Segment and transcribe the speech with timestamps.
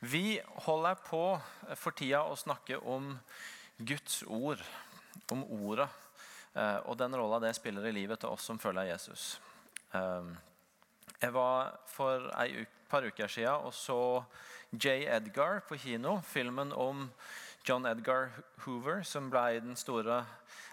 [0.00, 1.22] Vi holder på
[1.74, 3.16] for tida å snakke om
[3.82, 4.60] Guds ord,
[5.34, 5.88] om ordet,
[6.54, 9.40] eh, og den rolla det spiller i livet til oss som følger Jesus.
[9.90, 10.28] Eh,
[11.18, 14.22] jeg var for et par uker siden og så
[14.70, 15.08] J.
[15.10, 16.20] Edgar på kino.
[16.22, 17.08] Filmen om
[17.66, 18.30] John Edgar
[18.62, 20.20] Hoover, som ble den store,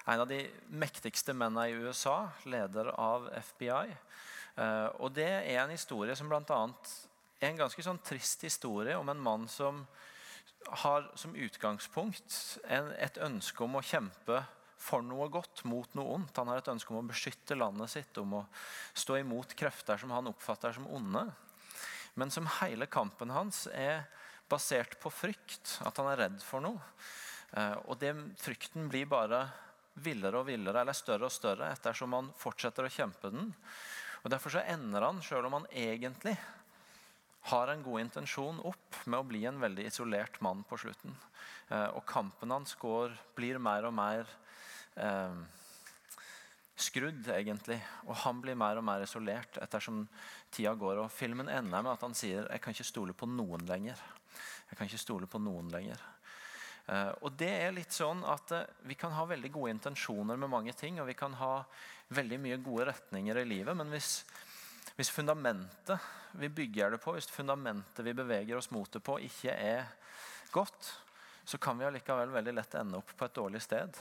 [0.05, 3.98] en av de mektigste mennene i USA, leder av FBI.
[4.55, 6.94] Eh, og Det er en historie som blant annet
[7.39, 9.84] en ganske sånn trist historie om en mann som
[10.85, 14.41] har som utgangspunkt en, et ønske om å kjempe
[14.81, 16.38] for noe godt mot noe ondt.
[16.38, 18.45] Han har et ønske om å beskytte landet sitt, om å
[18.93, 21.26] stå imot krefter som han oppfatter som onde.
[22.16, 24.05] Men som hele kampen hans er
[24.49, 26.81] basert på frykt, at han er redd for noe.
[27.57, 29.45] Eh, og den frykten blir bare
[30.05, 33.52] villere og villere, eller større og større ettersom han fortsetter å kjempe den.
[34.23, 36.35] Og Derfor så ender han, sjøl om han egentlig
[37.45, 41.13] har en god intensjon opp med å bli en veldig isolert mann på slutten.
[41.70, 44.26] Eh, og kampen hans går, blir mer og mer
[44.98, 45.38] eh,
[46.76, 47.77] skrudd, egentlig.
[48.10, 50.04] Og han blir mer og mer isolert ettersom
[50.54, 51.04] tida går.
[51.04, 54.01] Og filmen ender med at han sier 'Jeg kan ikke stole på noen lenger'.
[54.70, 56.01] Jeg kan ikke stole på noen lenger.
[56.85, 60.49] Uh, og det er litt sånn at uh, Vi kan ha veldig gode intensjoner med
[60.49, 61.63] mange ting, og vi kan ha
[62.13, 64.19] veldig mye gode retninger i livet, men hvis
[64.96, 66.00] hvis fundamentet
[66.40, 69.90] vi bygger det på, hvis fundamentet vi beveger oss mot det på, ikke er
[70.56, 70.91] godt,
[71.46, 74.00] så kan vi allikevel veldig lett ende opp på et dårlig sted.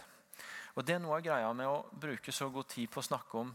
[0.75, 3.42] Og Det er noe av greia med å bruke så god tid på å snakke
[3.42, 3.53] om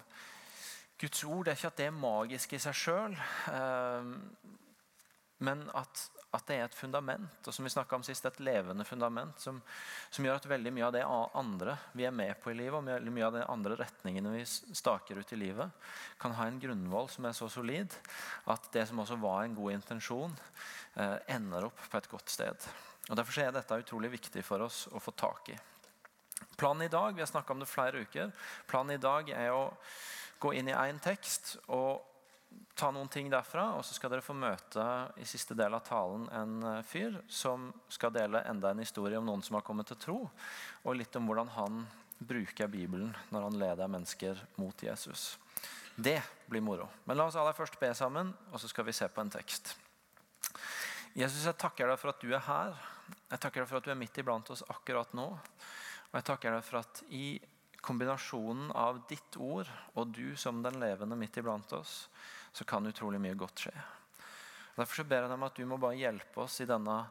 [1.00, 1.46] Guds ord.
[1.46, 3.16] Det er ikke at det er magisk i seg sjøl,
[3.56, 4.12] eh,
[5.48, 9.40] men at at det er et fundament, og som vi om sist, et levende fundament,
[9.42, 9.58] som,
[10.14, 12.86] som, gjør at veldig mye av det andre vi er med på i livet, og
[12.86, 15.88] veldig mye av de andre retningene vi staker ut i livet,
[16.22, 17.98] kan ha en grunnvoll som er så solid
[18.46, 20.38] at det som også var en god intensjon,
[21.02, 22.70] eh, ender opp på et godt sted.
[23.10, 25.58] Og Derfor er dette utrolig viktig for oss å få tak i.
[26.60, 28.30] Planen i dag vi har om det flere uker,
[28.70, 29.66] planen i dag er å
[30.40, 32.06] gå inn i én tekst og
[32.80, 34.84] ta noen ting derfra, og så skal dere få møte
[35.20, 39.28] i siste del av talen en eh, fyr som skal dele enda en historie om
[39.28, 40.20] noen som har kommet til tro,
[40.86, 41.84] og litt om hvordan han
[42.20, 45.34] bruker Bibelen når han leder mennesker mot Jesus.
[45.96, 46.88] Det blir moro.
[47.04, 49.74] Men la oss aller først be sammen, og så skal vi se på en tekst.
[51.18, 52.76] Jesus, jeg takker deg for at du er her.
[53.32, 55.28] Jeg takker deg for at du er midt iblant oss akkurat nå.
[56.10, 57.40] Og jeg takker deg for at i
[57.86, 62.08] kombinasjonen av ditt ord og du som den levende midt iblant oss,
[62.52, 63.76] så kan utrolig mye godt skje.
[64.80, 67.02] Derfor så ber jeg dem at du må bare hjelpe oss i denne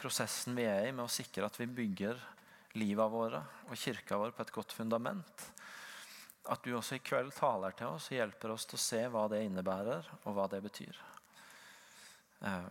[0.00, 2.20] prosessen vi er i, med å sikre at vi bygger
[2.80, 5.44] livet våre og kirka vår på et godt fundament.
[6.48, 9.26] At du også i kveld taler til oss og hjelper oss til å se hva
[9.28, 11.02] det innebærer, og hva det betyr.
[12.48, 12.70] Eh,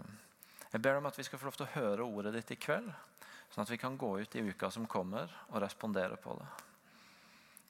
[0.72, 2.90] jeg ber om at vi skal få lov til å høre ordet ditt i kveld,
[3.54, 6.50] sånn at vi kan gå ut i uka som kommer, og respondere på det.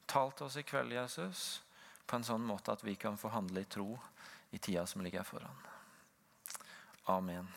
[0.07, 1.45] Tal til oss i kveld, Jesus,
[2.07, 3.91] på en sånn måte at vi kan få handle i tro
[4.56, 5.63] i tida som ligger foran.
[7.12, 7.47] Amen.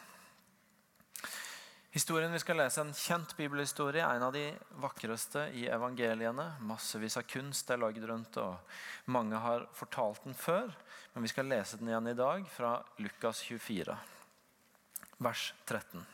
[1.90, 4.44] Historien vi skal lese En kjent bibelhistorie, en av de
[4.82, 6.44] vakreste i evangeliene.
[6.62, 10.70] Massevis av kunst er lagd rundt, og mange har fortalt den før.
[11.14, 13.98] Men vi skal lese den igjen i dag, fra Lukas 24,
[15.18, 16.06] vers 13.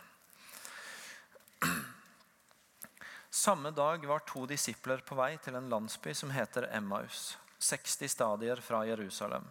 [3.36, 8.62] Samme dag var to disipler på vei til en landsby som heter Emmaus, 60 stadier
[8.64, 9.44] fra Jerusalem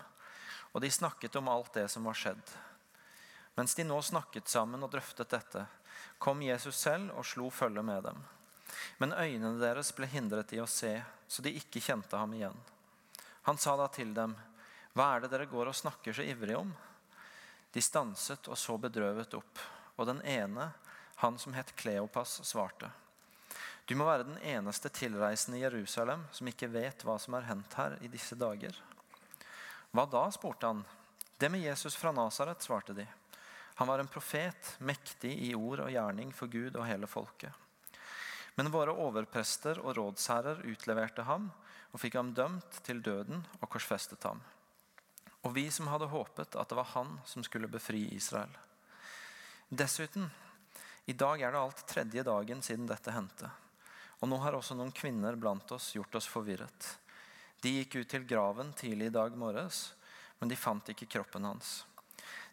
[0.75, 2.49] og de snakket om alt det som var skjedd.
[3.55, 5.61] Mens de nå snakket sammen og drøftet dette,
[6.19, 8.17] kom Jesus selv og slo følge med dem.
[8.99, 10.91] Men øynene deres ble hindret i å se,
[11.31, 12.57] så de ikke kjente ham igjen.
[13.47, 14.35] Han sa da til dem,
[14.93, 16.75] 'Hva er det dere går og snakker så ivrig om?'
[17.71, 19.59] De stanset og så bedrøvet opp,
[19.97, 20.73] og den ene,
[21.15, 22.91] han som het Kleopas, svarte,
[23.85, 27.73] 'Du må være den eneste tilreisende i Jerusalem som ikke vet hva som er hendt
[27.77, 28.81] her i disse dager.'
[29.95, 30.25] Hva da?
[30.31, 30.81] spurte han.
[31.37, 33.05] Det med Jesus fra Nasaret, svarte de.
[33.75, 37.51] Han var en profet, mektig i ord og gjerning for Gud og hele folket.
[38.55, 41.49] Men våre overprester og rådsherrer utleverte ham
[41.91, 44.41] og fikk ham dømt til døden og korsfestet ham.
[45.43, 48.51] Og vi som hadde håpet at det var han som skulle befri Israel.
[49.69, 50.31] Dessuten,
[51.05, 53.51] i dag er det alt tredje dagen siden dette hendte.
[54.21, 56.91] Og nå har også noen kvinner blant oss gjort oss forvirret.
[57.61, 59.93] De gikk ut til graven tidlig i dag morges,
[60.39, 61.83] men de fant ikke kroppen hans.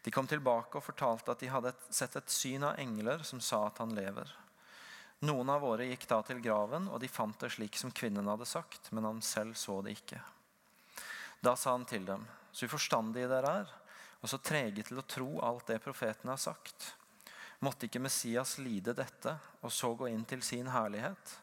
[0.03, 3.67] De kom tilbake og fortalte at de hadde sett et syn av engler som sa
[3.69, 4.31] at han lever.
[5.23, 8.49] Noen av våre gikk da til graven, og de fant det slik som kvinnen hadde
[8.49, 10.19] sagt, men han selv så det ikke.
[11.43, 13.71] Da sa han til dem, så uforstandige dere er,
[14.23, 16.93] og så trege til å tro alt det profeten har sagt.
[17.63, 21.37] Måtte ikke Messias lide dette og så gå inn til sin herlighet?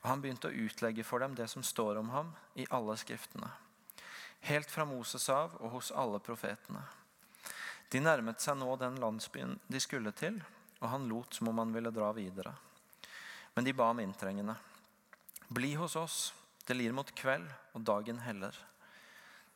[0.00, 3.50] Og han begynte å utlegge for dem det som står om ham i alle skriftene.
[4.48, 6.82] Helt fra Moses av og hos alle profetene.
[7.90, 10.38] De nærmet seg nå den landsbyen de skulle til,
[10.80, 12.54] og han lot som om han ville dra videre.
[13.54, 14.54] Men de ba om inntrengende.
[15.48, 16.18] Bli hos oss,
[16.64, 18.54] det lir mot kveld, og dagen heller.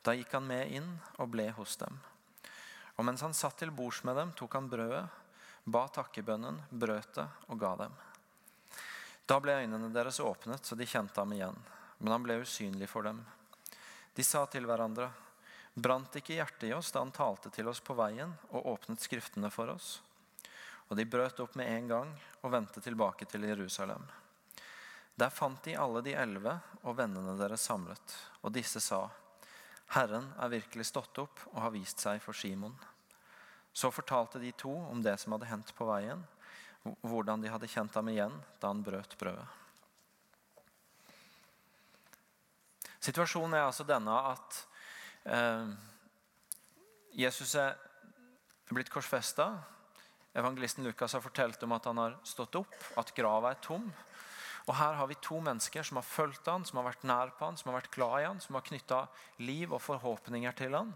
[0.05, 1.97] Da gikk han med inn og ble hos dem.
[2.99, 5.05] Og mens han satt til bords med dem, tok han brødet,
[5.65, 7.95] ba takkebønnen, brøt det og ga dem.
[9.25, 11.57] Da ble øynene deres åpnet, så de kjente ham igjen.
[11.97, 13.23] Men han ble usynlig for dem.
[14.15, 15.09] De sa til hverandre,
[15.73, 19.49] brant ikke hjertet i oss da han talte til oss på veien og åpnet Skriftene
[19.51, 19.97] for oss?
[20.87, 22.13] Og de brøt opp med en gang
[22.43, 24.05] og vendte tilbake til Jerusalem.
[25.15, 29.07] Der fant de alle de elleve og vennene deres samlet, og disse sa:"
[29.95, 32.75] Herren er virkelig stått opp og har vist seg for Simon.
[33.73, 36.23] Så fortalte de to om det som hadde hendt på veien,
[37.01, 39.47] hvordan de hadde kjent ham igjen da han brøt brødet.
[43.05, 44.59] Situasjonen er altså denne at
[45.29, 45.73] eh,
[47.15, 47.75] Jesus er
[48.71, 49.51] blitt korsfesta.
[50.35, 53.85] Evangelisten Lukas har fortalt om at han har stått opp, at grava er tom.
[54.65, 57.45] Og Her har vi to mennesker som har fulgt han, som har vært nær på
[57.45, 59.03] han, som har vært glad i han, som har knytta
[59.45, 60.89] liv og forhåpninger til han,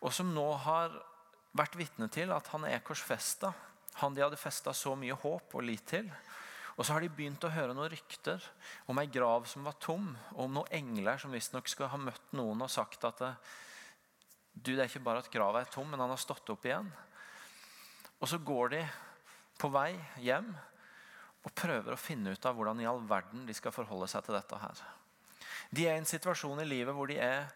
[0.00, 0.96] og som nå har
[1.56, 3.52] vært vitne til at han er korsfesta.
[4.00, 6.08] Han de hadde festa så mye håp og lit til.
[6.76, 8.44] Og så har de begynt å høre noen rykter
[8.88, 12.32] om ei grav som var tom, og om noen engler som visstnok skal ha møtt
[12.36, 16.12] noen og sagt at du, det er ikke bare at grava er tom, men han
[16.12, 16.88] har stått opp igjen.
[18.20, 18.80] Og så går de
[19.60, 19.92] på vei
[20.24, 20.48] hjem
[21.44, 24.36] og prøver å finne ut av hvordan i all verden de skal forholde seg til
[24.36, 24.82] dette her.
[25.70, 27.46] De er i en situasjon i livet hvor de er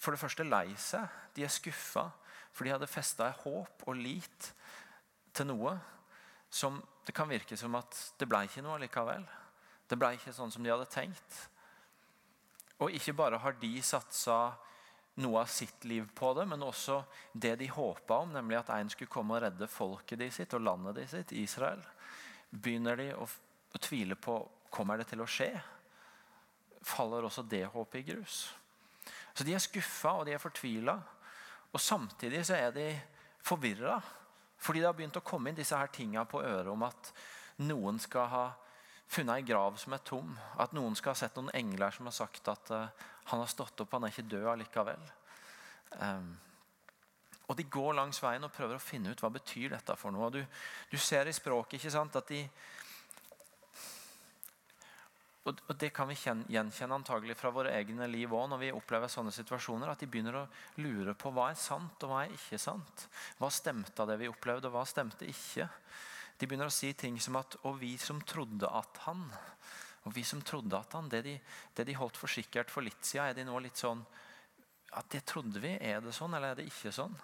[0.00, 1.06] for det første lei seg.
[1.36, 2.08] De er skuffa,
[2.52, 4.50] for de hadde festa håp og lit
[5.36, 5.76] til noe
[6.52, 9.24] som det kan virke som at det ble ikke noe likevel.
[9.88, 11.38] Det ble ikke sånn som de hadde tenkt.
[12.82, 14.52] Og ikke bare har de satsa
[15.20, 17.02] noe av sitt liv på det, men også
[17.32, 20.64] det de håpa om, nemlig at en skulle komme og redde folket de sitt og
[20.64, 21.82] landet de sitt, Israel.
[22.50, 24.38] Begynner de å, å tvile på
[24.72, 25.50] kommer det til å skje.
[26.82, 28.46] Faller også det håpet i grus.
[29.34, 30.96] Så de er skuffa og de er fortvila.
[31.72, 32.88] Og samtidig så er de
[33.44, 33.98] forvirra.
[34.62, 37.10] Fordi det har begynt å komme inn disse her tinga på øret om at
[37.66, 38.44] noen skal ha
[39.12, 40.36] funnet ei grav som er tom.
[40.62, 43.82] At noen skal ha sett noen engler som har sagt at uh, han har stått
[43.82, 45.02] opp, han er ikke død allikevel.
[45.98, 46.30] Um,
[47.50, 50.30] og De går langs veien og prøver å finne ut hva betyr dette for noe.
[50.32, 50.40] Du,
[50.88, 52.40] du ser i språket ikke sant, at de,
[55.42, 59.32] og, Det kan vi gjenkjenne antagelig fra våre egne liv òg når vi opplever sånne
[59.34, 59.90] situasjoner.
[59.90, 60.48] At de begynner å
[60.78, 63.06] lure på hva er sant og hva er ikke sant.
[63.40, 65.66] Hva stemte av det vi opplevde, og hva stemte ikke.
[66.38, 69.30] De begynner å si ting som at 'og vi som trodde at han'.
[70.06, 71.40] Og vi som trodde at han, Det de,
[71.74, 74.04] det de holdt for sikkert for litt siden, er de nå litt sånn
[74.92, 75.78] at det trodde vi.
[75.80, 77.14] Er det sånn, eller er det ikke sånn?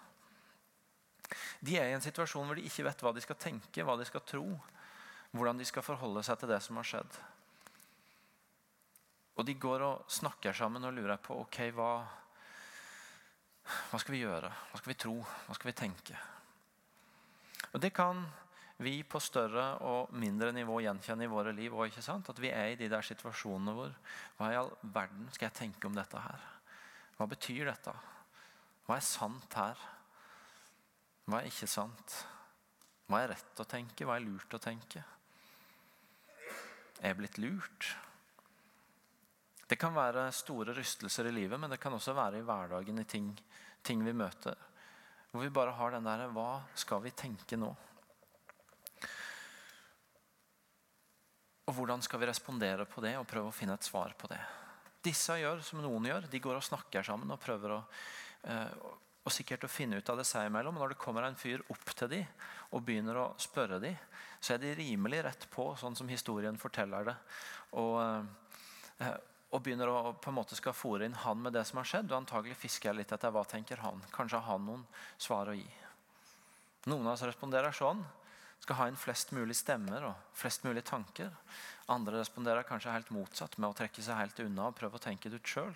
[1.61, 4.05] De er i en situasjon hvor de ikke vet hva de skal tenke, hva de
[4.05, 4.61] skal tro.
[5.33, 7.19] Hvordan de skal forholde seg til det som har skjedd.
[9.39, 11.93] Og de går og snakker sammen og lurer på ok, hva,
[13.93, 14.51] hva skal vi gjøre?
[14.73, 15.15] Hva skal vi tro?
[15.47, 16.19] Hva skal vi tenke?
[17.69, 18.25] Og Det kan
[18.83, 21.75] vi på større og mindre nivå gjenkjenne i våre liv.
[22.01, 22.31] Sant?
[22.31, 23.95] At vi er i de der situasjonene hvor
[24.39, 26.49] Hva i all verden skal jeg tenke om dette her?
[27.19, 27.95] Hva betyr dette?
[28.87, 29.87] Hva er sant her?
[31.29, 32.19] Hva er ikke sant?
[33.09, 34.07] Hva er rett å tenke?
[34.07, 35.03] Hva er lurt å tenke?
[36.99, 37.91] Er jeg blitt lurt?
[39.69, 43.05] Det kan være store rystelser i livet, men det kan også være i hverdagen, i
[43.05, 43.29] ting,
[43.85, 44.57] ting vi møter.
[45.29, 47.69] Hvor vi bare har den derre Hva skal vi tenke nå?
[51.69, 54.41] Og hvordan skal vi respondere på det og prøve å finne et svar på det?
[55.05, 56.31] Disse gjør som noen gjør.
[56.33, 57.83] De går og snakker sammen og prøver å,
[58.49, 58.73] eh,
[59.21, 60.81] og sikkert å finne ut av det seg imellom.
[60.81, 62.25] Når det kommer en fyr opp til dem
[62.73, 64.01] og begynner å spørre dem,
[64.41, 67.17] så er de rimelig rett på, sånn som historien forteller det.
[67.77, 68.01] Og,
[69.05, 69.13] eh,
[69.49, 72.11] og begynner å på en måte skal fòre inn han med det som har skjedd.
[72.13, 74.03] Og antagelig fisker jeg litt etter hva tenker han.
[74.13, 74.85] Kanskje har han noen
[75.17, 75.69] svar å gi.
[76.89, 78.03] Noen av oss responderer sånn.
[78.61, 81.31] Skal ha inn flest mulig stemmer og flest mulig tanker.
[81.89, 85.31] Andre responderer kanskje helt motsatt, med å trekke seg helt unna og prøve å tenke
[85.31, 85.73] det ut sjøl.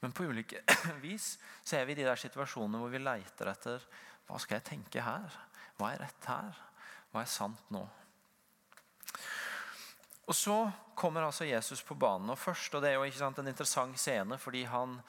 [0.00, 0.60] Men på ulike
[1.04, 3.84] vis så er vi de der situasjonene hvor vi leiter etter
[4.28, 5.40] hva skal jeg tenke her?
[5.78, 6.60] Hva er rett her?
[7.10, 7.82] Hva er sant nå?
[10.30, 10.56] Og Så
[10.94, 12.30] kommer altså Jesus på banen.
[12.30, 15.00] og først, og Det er jo ikke sant, en interessant scene, fordi han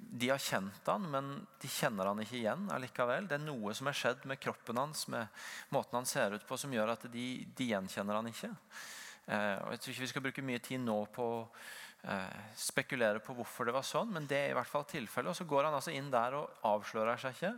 [0.00, 1.26] de har kjent han, men
[1.60, 3.28] de kjenner han ikke igjen allikevel.
[3.28, 5.28] Det er noe som er skjedd med kroppen hans, med
[5.74, 7.26] måten han ser ut på, som gjør at de,
[7.56, 8.50] de gjenkjenner han ikke.
[9.26, 11.44] Eh, og jeg tror ikke vi skal bruke mye tid nå på å
[12.08, 15.30] eh, spekulere på hvorfor det var sånn, men det er i hvert fall tilfellet.
[15.34, 17.54] Og så går han altså inn der og avslører seg ikke,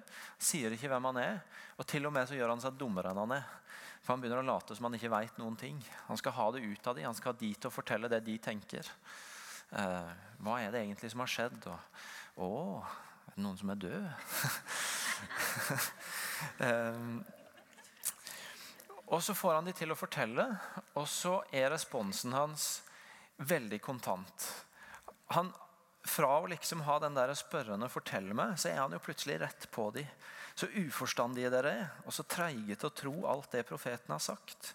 [0.50, 1.40] sier ikke hvem han er.
[1.78, 3.48] Og til og med så gjør han seg dummere enn han er.
[4.02, 5.78] For han begynner å late som han ikke veit noen ting.
[6.08, 8.24] Han skal ha det ut av dem, han skal ha de til å fortelle det
[8.26, 8.88] de tenker.
[9.78, 10.10] Eh,
[10.42, 11.68] hva er det egentlig som har skjedd?
[11.70, 12.02] Og,
[12.42, 12.50] å,
[13.28, 14.08] er det noen som er død?
[16.66, 17.22] um,
[19.14, 20.48] og så får han de til å fortelle,
[20.98, 22.72] og så er responsen hans
[23.38, 24.48] veldig kontant.
[25.32, 25.54] Han,
[26.12, 29.70] fra å liksom ha den der spørrende 'fortell meg', så er han jo plutselig rett
[29.70, 30.06] på de.
[30.54, 34.74] Så uforstandige dere er, og så treige til å tro alt det profeten har sagt.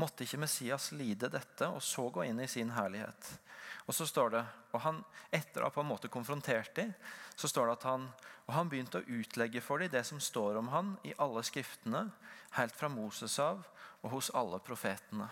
[0.00, 3.38] Måtte ikke Messias lide dette, og så gå inn i sin herlighet?
[3.86, 6.94] Og så står det, og han, Etter å ha på en måte konfrontert dem,
[7.36, 8.08] så står det at han,
[8.46, 12.10] og han begynte å utlegge for dem det som står om han i alle skriftene,
[12.56, 13.62] helt fra Moses av
[14.02, 15.28] og hos alle profetene.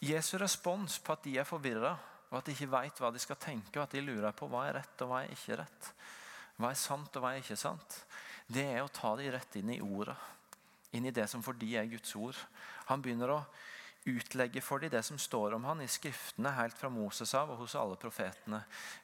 [0.00, 1.94] Jesu respons på at de er forvirra,
[2.30, 4.66] og at de ikke veit hva de skal tenke, og at de lurer på hva
[4.68, 5.90] er rett og hva er ikke rett,
[6.60, 8.02] hva er sant og hva er ikke sant,
[8.50, 10.16] det er å ta de rett inn i ordet.
[10.94, 12.38] Inn i det som for de er Guds ord.
[12.88, 13.42] Han begynner å
[14.10, 17.62] utlegge for dem det som står om han i skriftene helt fra Moses av og
[17.62, 18.62] hos alle profetene.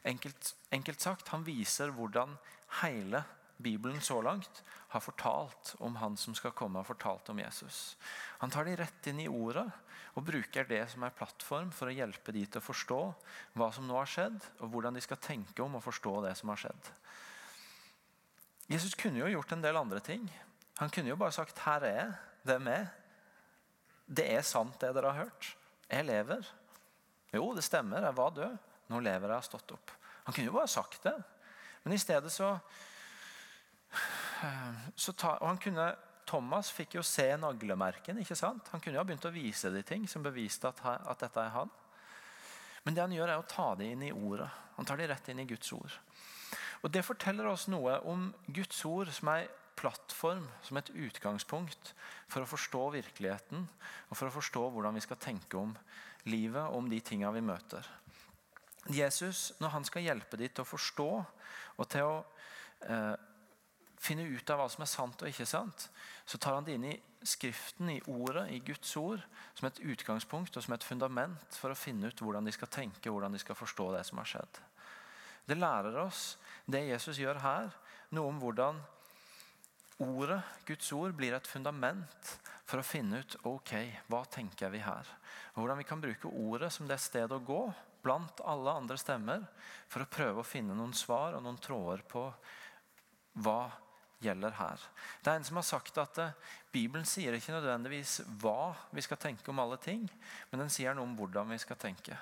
[0.09, 2.35] Enkelt, enkelt sagt, han viser hvordan
[2.83, 3.23] hele
[3.57, 7.97] Bibelen så langt har fortalt om han som skal komme, og fortalt om Jesus.
[8.43, 9.67] Han tar de rett inn i ordet
[10.17, 13.01] og bruker det som er plattform for å hjelpe de til å forstå
[13.59, 16.53] hva som nå har skjedd, og hvordan de skal tenke om å forstå det som
[16.53, 16.91] har skjedd.
[18.73, 20.25] Jesus kunne jo gjort en del andre ting.
[20.81, 22.15] Han kunne jo bare sagt 'Her er jeg.
[22.45, 22.87] Hvem er.
[24.09, 25.57] Det er sant, det dere har hørt.
[25.91, 26.47] Jeg lever.'
[27.33, 28.03] Jo, det stemmer.
[28.03, 28.59] Jeg var død.
[28.89, 29.91] Nå lever jeg og har stått opp.
[30.25, 31.15] Han kunne jo bare sagt det.
[31.85, 32.59] Men i stedet så
[35.13, 35.97] ta, og han kunne,
[36.27, 38.19] Thomas fikk jo se naglemerken.
[38.19, 38.69] ikke sant?
[38.73, 41.55] Han kunne jo ha begynt å vise de ting som beviste at, at dette er
[41.55, 41.71] han.
[42.87, 44.49] Men det han gjør, er å ta det inn i ordet.
[44.77, 45.95] Han tar det rett inn i Guds ord.
[46.85, 51.93] Og Det forteller oss noe om Guds ord som ei plattform, som et utgangspunkt
[52.31, 53.67] for å forstå virkeligheten
[54.09, 55.75] og for å forstå hvordan vi skal tenke om
[56.31, 57.85] livet og om de tinga vi møter.
[58.89, 61.11] Jesus, når han skal hjelpe de til å forstå
[61.77, 62.15] og til å
[62.87, 63.15] eh,
[64.03, 65.89] finne ut av hva som er sant og ikke sant,
[66.27, 69.23] så tar han det inn i Skriften, i ordet, i Guds ord,
[69.57, 73.11] som et utgangspunkt og som et fundament for å finne ut hvordan de skal tenke
[73.11, 74.61] hvordan de skal forstå det som har skjedd.
[75.47, 76.37] Det lærer oss,
[76.71, 77.73] det Jesus gjør her,
[78.15, 78.79] noe om hvordan
[80.07, 80.39] ordet,
[80.69, 82.31] Guds ord, blir et fundament
[82.67, 83.75] for å finne ut ok,
[84.11, 85.11] hva tenker vi her.
[85.55, 87.63] Og hvordan vi kan bruke ordet som det stedet å gå
[88.07, 89.47] blant alle andre stemmer
[89.91, 92.29] for å prøve å finne noen svar og noen tråder på
[93.43, 93.61] hva
[94.23, 94.85] gjelder her.
[95.23, 99.21] Det er en som har sagt at eh, Bibelen sier ikke nødvendigvis hva vi skal
[99.21, 100.07] tenke om alle ting,
[100.51, 102.17] men den sier noe om hvordan vi skal tenke.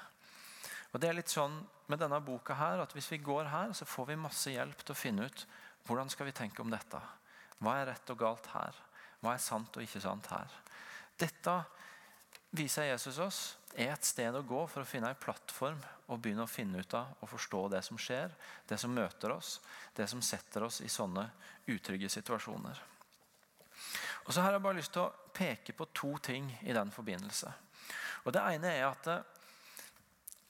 [0.95, 1.57] Og det er litt sånn
[1.91, 4.95] med denne boka her, at Hvis vi går her, så får vi masse hjelp til
[4.95, 5.47] å finne ut
[5.85, 7.01] hvordan skal vi tenke om dette.
[7.59, 8.77] Hva er rett og galt her?
[9.21, 10.55] Hva er sant og ikke sant her?
[11.19, 11.57] Dette
[12.55, 13.43] viser Jesus oss
[13.75, 16.95] er et sted å gå for å finne en plattform og begynne å finne ut
[16.95, 18.31] av og forstå det som skjer,
[18.69, 19.59] det som møter oss,
[19.97, 21.27] det som setter oss i sånne
[21.73, 22.83] utrygge situasjoner.
[24.25, 27.51] Og så har jeg bare lyst til å peke på to ting i den forbindelse.
[28.25, 29.27] Og Det ene er at eh,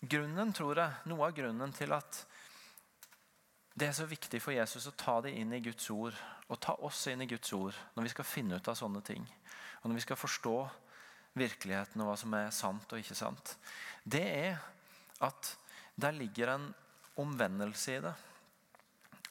[0.05, 2.21] grunnen, tror jeg, noe av grunnen til at
[3.75, 6.15] det er så viktig for Jesus å ta det inn i Guds ord,
[6.47, 9.25] og ta oss inn i Guds ord når vi skal finne ut av sånne ting,
[9.83, 10.59] og når vi skal forstå
[11.39, 13.57] virkeligheten og hva som er sant og ikke sant,
[14.05, 14.63] det er
[15.25, 15.55] at
[15.95, 16.71] der ligger en
[17.21, 18.15] omvendelse i det.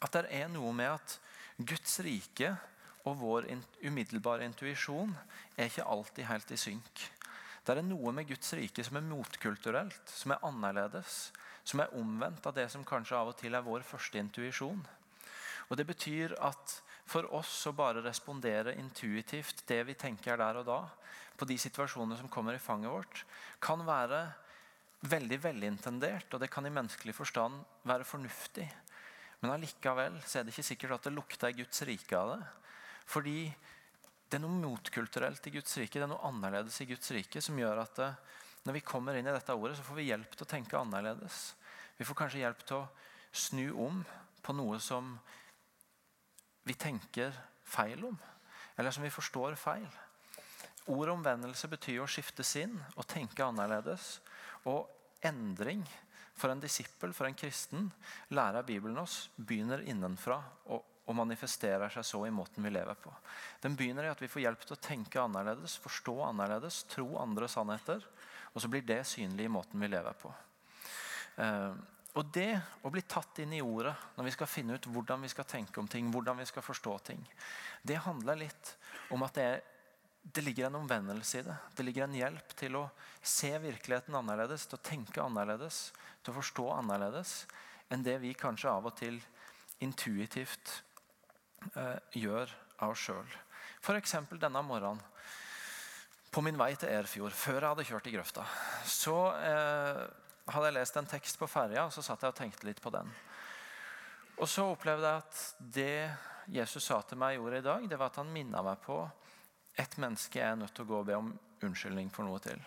[0.04, 1.18] At det er noe med at
[1.60, 2.54] Guds rike
[3.08, 3.50] og vår
[3.84, 5.12] umiddelbare intuisjon
[5.58, 7.04] er ikke alltid helt i synk.
[7.64, 11.32] Det er noe med Guds rike som er motkulturelt, som er annerledes.
[11.64, 14.82] Som er omvendt av det som kanskje av og til er vår første intuisjon.
[15.70, 20.68] Og Det betyr at for oss å bare respondere intuitivt det vi tenker der og
[20.68, 20.80] da,
[21.38, 23.24] på de situasjonene som kommer i fanget vårt,
[23.64, 24.24] kan være
[25.10, 28.68] veldig velintendert, og det kan i menneskelig forstand være fornuftig.
[29.42, 32.44] Men allikevel så er det ikke sikkert at det lukter Guds rike av det.
[33.12, 33.38] Fordi
[34.30, 37.60] det er noe motkulturelt i Guds rike, det er noe annerledes i Guds rike som
[37.60, 38.08] gjør at det,
[38.64, 41.42] når vi kommer inn i dette ordet, så får vi hjelp til å tenke annerledes.
[42.00, 42.88] Vi får kanskje hjelp til å
[43.36, 44.00] snu om
[44.44, 45.18] på noe som
[46.64, 48.18] vi tenker feil om,
[48.76, 49.88] eller som vi forstår feil.
[50.92, 54.18] Ordet omvendelse betyr å skifte sinn og tenke annerledes.
[54.68, 54.88] Og
[55.24, 55.86] endring
[56.34, 57.92] For en disippel, for en kristen,
[58.34, 60.40] lærer Bibelen oss begynner innenfra
[60.74, 63.12] og, og manifesterer seg så i måten vi lever på.
[63.62, 67.46] Den begynner i at vi får hjelp til å tenke annerledes, forstå annerledes, tro andre
[67.46, 68.02] sannheter.
[68.50, 70.34] Og så blir det synlig i måten vi lever på.
[71.46, 71.78] Eh,
[72.14, 72.52] og det
[72.86, 75.82] å bli tatt inn i ordet når vi skal finne ut hvordan vi skal tenke
[75.82, 77.24] om ting, hvordan vi skal forstå ting,
[77.82, 78.74] det handler litt
[79.14, 79.64] om at det, er,
[80.22, 81.58] det ligger en omvendelse i det.
[81.74, 82.84] Det ligger en hjelp til å
[83.18, 85.88] se virkeligheten annerledes, til å tenke annerledes,
[86.22, 87.36] til å forstå annerledes
[87.94, 89.18] enn det vi kanskje av og til
[89.84, 90.78] intuitivt
[91.74, 93.38] eh, gjør av oss sjøl.
[93.82, 94.16] F.eks.
[94.38, 95.02] denne morgenen
[96.34, 98.46] på min vei til Erfjord, før jeg hadde kjørt i grøfta,
[98.90, 100.06] så eh,
[100.50, 102.92] hadde jeg lest en tekst på ferja, og så satt jeg og tenkte litt på
[102.94, 103.10] den.
[104.42, 105.44] Og så opplevde jeg at
[105.78, 105.98] det
[106.54, 108.98] Jesus sa til meg gjorde i dag, det var at han minna meg på
[109.80, 111.30] et menneske jeg er nødt til å gå og be om
[111.64, 112.60] unnskyldning for noe til.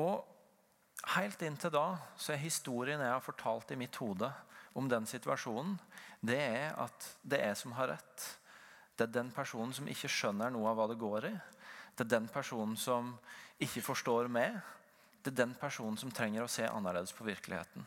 [0.00, 0.20] Og
[1.10, 4.28] Helt inntil da så er historien jeg har fortalt i mitt hode
[4.78, 5.74] om den situasjonen,
[6.22, 8.26] det er at det er jeg som har rett.
[8.96, 11.32] Det er den personen som ikke skjønner noe av hva det går i.
[11.96, 13.10] Det er den personen som
[13.60, 14.54] ikke forstår meg.
[15.22, 17.84] Det er den personen som trenger å se annerledes på virkeligheten.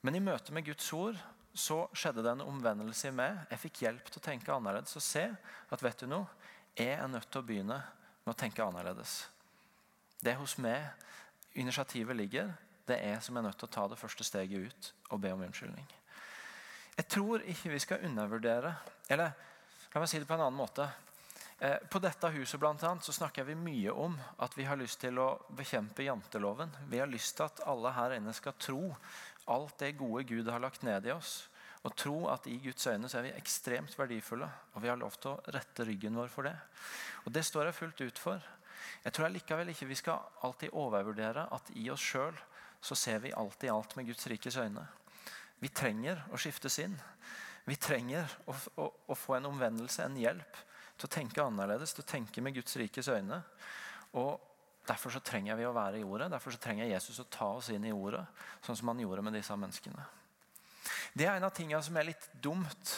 [0.00, 1.18] Men i møte med Guds ord
[1.58, 3.42] så skjedde det en omvendelse i meg.
[3.50, 6.28] Jeg fikk hjelp til å tenke annerledes og se at vet du noe,
[6.78, 7.80] jeg er nødt til å begynne
[8.24, 9.24] med å tenke annerledes.
[10.22, 10.86] Det er hos meg
[11.58, 12.52] initiativet ligger.
[12.86, 15.32] Det er jeg som er nødt til å ta det første steget ut og be
[15.34, 15.86] om unnskyldning.
[16.98, 18.72] Jeg tror ikke vi skal undervurdere
[19.08, 19.30] Eller
[19.92, 20.84] la meg si det på en annen måte.
[21.60, 25.00] Eh, på dette huset blant annet, så snakker vi mye om at vi har lyst
[25.02, 26.70] til å bekjempe janteloven.
[26.86, 28.92] Vi har lyst til at alle her inne skal tro
[29.50, 31.48] alt det gode Gud har lagt ned i oss.
[31.82, 34.46] Og tro at i Guds øyne så er vi ekstremt verdifulle.
[34.74, 36.54] Og vi har lov til å rette ryggen vår for det.
[37.26, 38.46] Og det står jeg fullt ut for.
[39.02, 42.38] Jeg tror likevel ikke vi skal alltid overvurdere at i oss sjøl
[42.78, 44.86] så ser vi alltid alt med Guds rikes øyne.
[45.58, 46.94] Vi trenger å skiftes inn.
[47.66, 50.62] Vi trenger å, å, å få en omvendelse, en hjelp
[50.98, 53.42] til å tenke annerledes, til å tenke med Guds rikes øyne.
[54.18, 54.48] Og
[54.88, 56.30] Derfor så trenger vi å være i ordet.
[56.32, 58.24] Derfor så trenger Jesus å ta oss inn i ordet,
[58.64, 60.06] sånn som han gjorde med disse menneskene.
[61.12, 62.94] Det er en av tingene som er litt dumt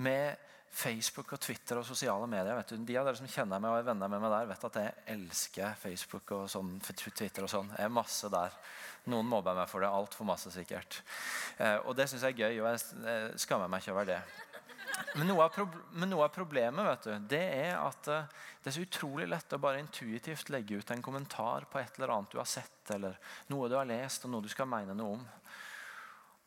[0.00, 0.40] med
[0.76, 2.56] Facebook og Twitter og sosiale medier.
[2.56, 2.76] vet du.
[2.88, 4.94] De av dere som kjenner meg og er venner med meg der, vet at jeg
[5.14, 7.44] elsker Facebook og sånn, Twitter.
[7.44, 7.70] og sånn.
[7.76, 8.56] Jeg er masse der.
[9.12, 9.88] Noen mobber meg for det.
[9.92, 11.02] Altfor masse, sikkert.
[11.58, 14.20] Eh, og det syns jeg er gøy, og jeg skammer meg ikke over det.
[15.16, 15.46] Men noe,
[15.92, 18.28] men noe av problemet vet du, det er at eh,
[18.62, 22.14] det er så utrolig lett å bare intuitivt legge ut en kommentar på et eller
[22.14, 23.18] annet du har sett, eller
[23.52, 25.26] noe du har lest, og noe du skal mene noe om.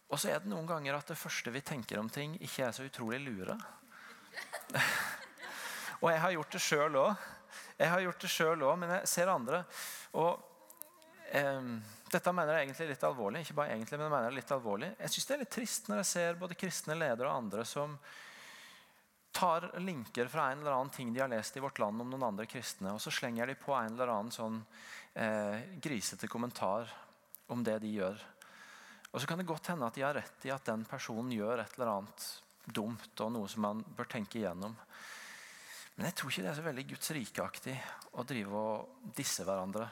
[0.10, 2.74] Og så er det noen ganger at det første vi tenker om ting, ikke er
[2.74, 3.58] så utrolig lure.
[6.02, 7.28] og jeg har gjort det sjøl òg.
[7.80, 9.62] Jeg har gjort det sjøl òg, men jeg ser andre.
[10.18, 10.32] Og
[11.38, 11.70] eh,
[12.10, 13.44] dette mener jeg egentlig litt alvorlig.
[13.46, 14.90] Ikke bare egentlig, men jeg mener det litt alvorlig.
[14.98, 17.94] Jeg syns det er litt trist når jeg ser både kristne ledere og andre som
[19.32, 22.28] tar linker fra en eller annen ting de har lest i Vårt Land om noen
[22.32, 24.60] andre kristne, og så slenger de på en eller annen sånn
[25.14, 26.90] eh, grisete kommentar
[27.54, 28.20] om det de gjør.
[29.12, 31.64] Og så kan det godt hende at de har rett i at den personen gjør
[31.64, 32.28] et eller annet
[32.70, 34.76] dumt og noe som man bør tenke igjennom.
[35.96, 37.78] Men jeg tror ikke det er så veldig Guds rikeaktig
[38.16, 39.90] å drive og disse hverandre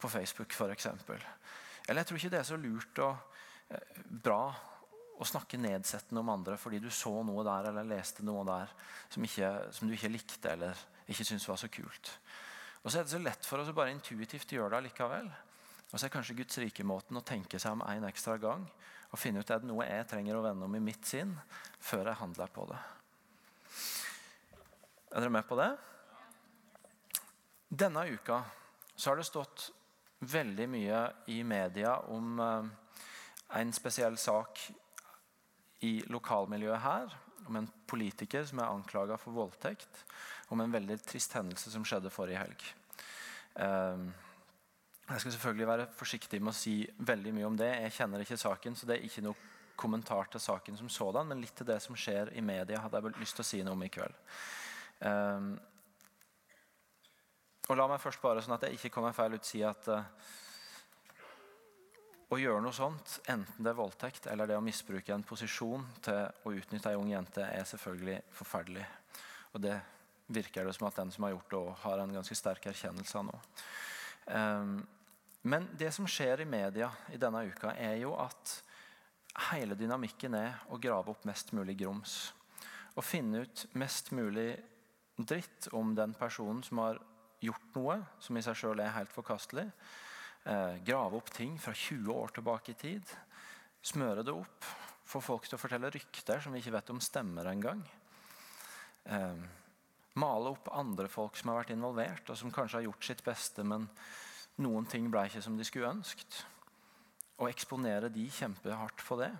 [0.00, 0.86] på Facebook f.eks.
[1.84, 3.34] Eller jeg tror ikke det er så lurt og
[3.74, 4.40] eh, bra
[5.14, 8.72] å snakke nedsettende om andre fordi du så noe der eller leste noe der
[9.12, 12.10] som, ikke, som du ikke likte eller ikke syntes var så kult.
[12.82, 15.30] Og så er det så lett for oss å bare intuitivt gjøre det likevel.
[15.92, 18.66] Og så er kanskje Guds rike måten å tenke seg om en ekstra gang
[19.14, 21.36] og finne ut er det noe jeg trenger å vende om i mitt sinn
[21.78, 22.80] før jeg handler på det.
[25.14, 25.70] Er dere med på det?
[27.70, 28.40] Denne uka
[28.96, 29.68] så har det stått
[30.26, 31.00] veldig mye
[31.30, 32.72] i media om eh,
[33.60, 34.58] en spesiell sak
[35.84, 37.14] i lokalmiljøet her
[37.48, 40.04] om en politiker som er anklaga for voldtekt.
[40.52, 42.64] Om en veldig trist hendelse som skjedde forrige helg.
[43.64, 44.06] Ehm,
[45.08, 47.68] jeg skal selvfølgelig være forsiktig med å si veldig mye om det.
[47.84, 51.42] Jeg kjenner ikke saken, så det er ikke noe kommentar til saken som sådan, men
[51.42, 53.84] litt til det som skjer i media, hadde jeg lyst til å si noe om
[53.84, 54.16] i kveld.
[55.04, 55.48] Um,
[57.68, 60.06] og la meg først bare, sånn at jeg ikke kommer feil ut, si at uh,
[62.34, 66.20] å gjøre noe sånt, enten det er voldtekt eller det å misbruke en posisjon til
[66.44, 68.84] å utnytte ei ung jente, er selvfølgelig forferdelig.
[69.54, 69.76] Og det
[70.34, 73.26] virker det som at den som har gjort det, har en ganske sterk erkjennelse av
[73.28, 73.40] nå.
[74.26, 74.76] Um,
[75.44, 78.54] men det som skjer i media i denne uka, er jo at
[79.50, 82.32] hele dynamikken er å grave opp mest mulig grums.
[82.96, 84.54] Å finne ut mest mulig
[85.18, 87.00] dritt om den personen som har
[87.44, 89.66] gjort noe som i seg sjøl er helt forkastelig.
[90.44, 93.12] Eh, grave opp ting fra 20 år tilbake i tid.
[93.80, 94.64] Smøre det opp.
[95.08, 97.80] Få folk til å fortelle rykter som vi ikke vet om stemmer engang.
[99.04, 99.40] Eh,
[100.20, 103.64] male opp andre folk som har vært involvert, og som kanskje har gjort sitt beste,
[103.64, 103.88] men
[104.60, 106.44] noen ting ble ikke som de skulle ønsket.
[107.40, 109.32] Og eksponere de kjempehardt for det.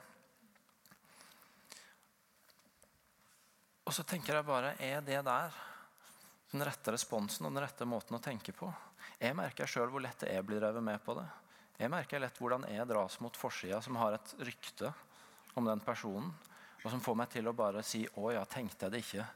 [3.85, 5.53] Og så tenker jeg bare Er det der
[6.51, 8.73] den rette responsen og den rette måten å tenke på?
[9.25, 11.25] Jeg merker sjøl hvor lett jeg blir revet med på det.
[11.79, 14.93] Jeg merker lett hvordan jeg dras mot forsida som har et rykte
[15.57, 16.29] om den personen,
[16.85, 19.27] og som får meg til å bare si 'Å ja, tenkte jeg det ikke'.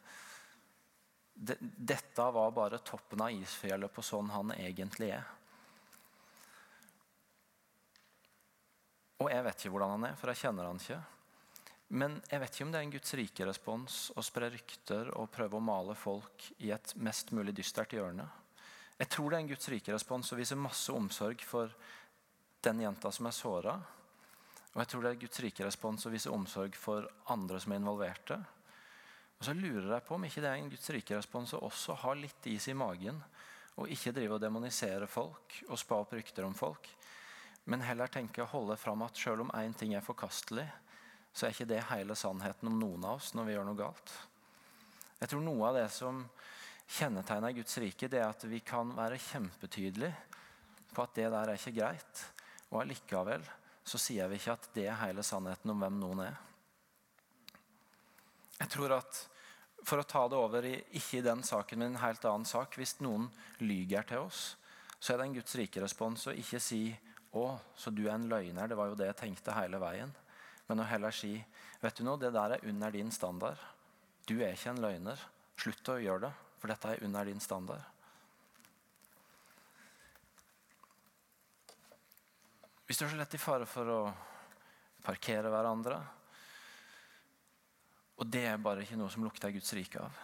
[1.93, 5.25] Dette var bare toppen av isfjellet på sånn han egentlig er.
[9.19, 11.01] Og jeg vet ikke hvordan han er, for jeg kjenner han ikke.
[11.89, 15.31] Men jeg vet ikke om det er en Guds rike respons å spre rykter og
[15.31, 18.29] prøve å male folk i et mest mulig dystert hjørne.
[18.99, 21.71] Jeg tror det er en Guds rike respons å vise masse omsorg for
[22.67, 23.75] den jenta som er såra.
[24.73, 27.81] Og jeg tror det er Guds rike respons å vise omsorg for andre som er
[27.81, 28.39] involverte.
[29.39, 31.95] Og så lurer jeg på om ikke det er en Guds rike respons å også
[32.03, 33.21] ha litt is i magen
[33.79, 36.89] og ikke drive og demonisere folk og spa opp rykter om folk,
[37.71, 40.67] men heller tenke å holde fram at selv om én ting er forkastelig,
[41.31, 44.15] så er ikke det hele sannheten om noen av oss når vi gjør noe galt.
[45.21, 46.25] Jeg tror Noe av det som
[46.89, 50.15] kjennetegner Guds rike, det er at vi kan være kjempetydelige
[50.95, 52.23] på at det der er ikke greit.
[52.73, 53.45] Og allikevel
[53.89, 56.39] så sier vi ikke at det er hele sannheten om hvem noen er.
[58.59, 59.27] Jeg tror at
[59.87, 62.75] For å ta det over i ikke i den saken, men en helt annen sak
[62.77, 63.29] Hvis noen
[63.63, 64.57] lyger til oss,
[64.99, 66.99] så er det en Guds rike respons å ikke si
[67.33, 68.69] 'Å, så du er en løgner'.
[68.69, 70.11] Det var jo det jeg tenkte hele veien.
[70.67, 71.45] Men å heller si
[71.81, 73.59] vet du noe, det der er under din standard.
[74.27, 75.19] Du er ikke en løgner.
[75.57, 77.83] Slutt å gjøre det, for dette er under din standard.
[82.89, 84.01] Vi står så lett i fare for å
[85.05, 85.99] parkere hverandre.
[88.19, 90.23] Og det er bare ikke noe som lukter Guds rike av.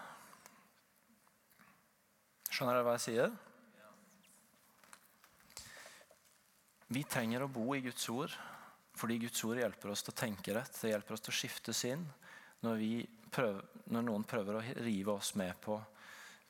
[2.48, 3.36] Skjønner dere hva jeg sier?
[6.94, 8.34] Vi trenger å bo i Guds ord
[8.94, 10.76] fordi Guds ord hjelper oss til å tenke rett.
[10.78, 12.04] Det hjelper oss til å skifte sinn
[12.62, 12.84] når,
[13.90, 15.80] når noen prøver å rive oss med på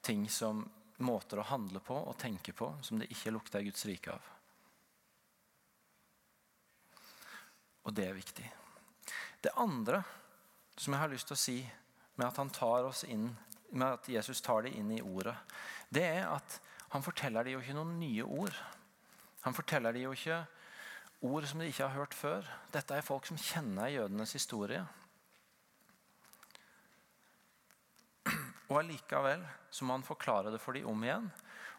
[0.05, 0.63] ting som
[1.05, 4.31] måter å handle på og tenke på som det ikke lukter Guds rike av.
[7.85, 8.47] Og det er viktig.
[9.45, 10.01] Det andre
[10.77, 11.59] som jeg har lyst til å si
[12.17, 13.29] med at, inn,
[13.75, 15.35] med at Jesus tar det inn i ordet,
[15.93, 16.61] det er at
[16.95, 18.57] han forteller dem jo ikke noen nye ord.
[19.45, 20.45] Han forteller dem jo ikke
[21.27, 22.47] ord som de ikke har hørt før.
[22.73, 24.85] Dette er folk som kjenner jødenes historie.
[28.75, 31.29] Og allikevel så må han forklare det for dem om igjen.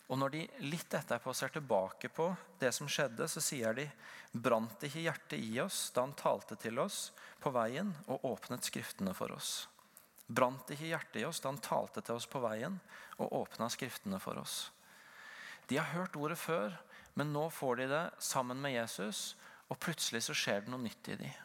[0.07, 2.29] Og når de litt etterpå ser tilbake på
[2.61, 3.83] det som skjedde, så sier de
[4.31, 7.09] brant ikke hjertet i oss da han talte til oss
[7.43, 9.65] på veien og åpnet Skriftene for oss.
[10.27, 12.79] Brant ikke hjertet i oss da han talte til oss på veien
[13.17, 14.69] og åpna Skriftene for oss.
[15.67, 16.77] De har hørt ordet før,
[17.17, 19.33] men nå får de det sammen med Jesus,
[19.67, 21.44] og plutselig så skjer det noe nytt i dem.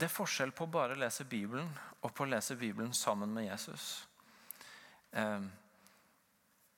[0.00, 1.66] Det er forskjell på å bare lese Bibelen
[2.00, 4.06] og på å lese Bibelen sammen med Jesus.
[5.12, 5.42] Eh,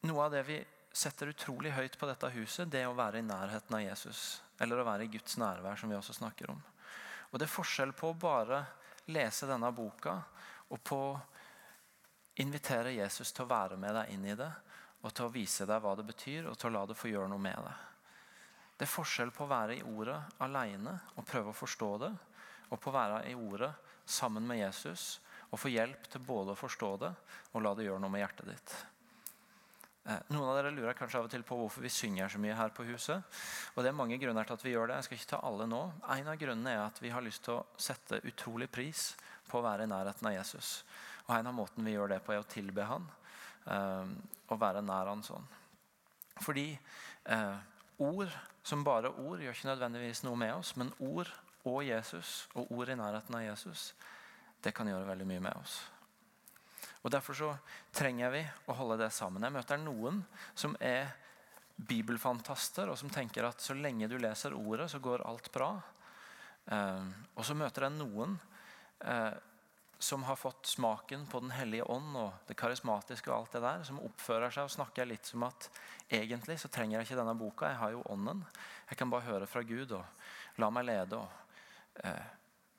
[0.08, 0.56] noe av det vi
[0.90, 4.40] setter utrolig høyt på dette huset, det er å være i nærheten av Jesus.
[4.58, 6.58] Eller å være i Guds nærvær, som vi også snakker om.
[7.30, 8.58] Og Det er forskjell på å bare
[9.14, 10.16] lese denne boka
[10.74, 11.14] og på å
[12.42, 14.50] invitere Jesus til å være med deg inn i det
[15.02, 17.30] og til å vise deg hva det betyr, og til å la det få gjøre
[17.30, 17.78] noe med det.
[18.78, 22.12] Det er forskjell på å være i ordet alene og prøve å forstå det,
[22.72, 23.70] og på å være i ordet
[24.08, 25.20] sammen med Jesus
[25.52, 27.12] og få hjelp til både å forstå det
[27.52, 28.74] og la det gjøre noe med hjertet ditt.
[30.02, 32.56] Eh, noen av dere lurer kanskje av og til på hvorfor vi synger så mye
[32.58, 33.22] her på huset.
[33.76, 34.96] Og Det er mange grunner til at vi gjør det.
[34.98, 35.82] Jeg skal ikke ta alle nå.
[36.16, 39.12] En av grunnene er at vi har lyst til å sette utrolig pris
[39.48, 40.82] på å være i nærheten av Jesus.
[41.28, 43.06] Og En av måten vi gjør det på, er å tilbe han
[43.70, 44.16] eh,
[44.48, 45.46] og være nær han sånn.
[46.42, 47.56] Fordi eh,
[48.02, 48.32] ord
[48.66, 51.30] som bare ord gjør ikke nødvendigvis noe med oss, men ord
[51.68, 53.92] og Jesus og ord i nærheten av Jesus,
[54.62, 55.80] det kan gjøre veldig mye med oss.
[57.02, 57.50] Og Derfor så
[57.94, 59.42] trenger vi å holde det sammen.
[59.42, 60.22] Jeg møter noen
[60.54, 61.10] som er
[61.76, 65.72] bibelfantaster, og som tenker at så lenge du leser ordet, så går alt bra.
[66.70, 68.36] Eh, og så møter jeg noen
[69.00, 69.34] eh,
[70.02, 73.84] som har fått smaken på Den hellige ånd og det karismatiske, og alt det der,
[73.86, 75.68] som oppfører seg og snakker litt som at
[76.10, 78.42] egentlig så trenger jeg ikke denne boka, jeg har jo ånden.
[78.90, 81.38] Jeg kan bare høre fra Gud og la meg lede og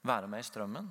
[0.03, 0.87] være med i strømmen.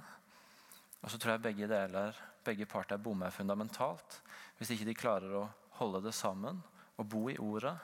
[1.03, 4.21] Og så tror jeg begge deler, begge parter bommer fundamentalt
[4.59, 5.49] hvis ikke de klarer å
[5.81, 6.61] holde det sammen
[7.01, 7.75] og bo i ordet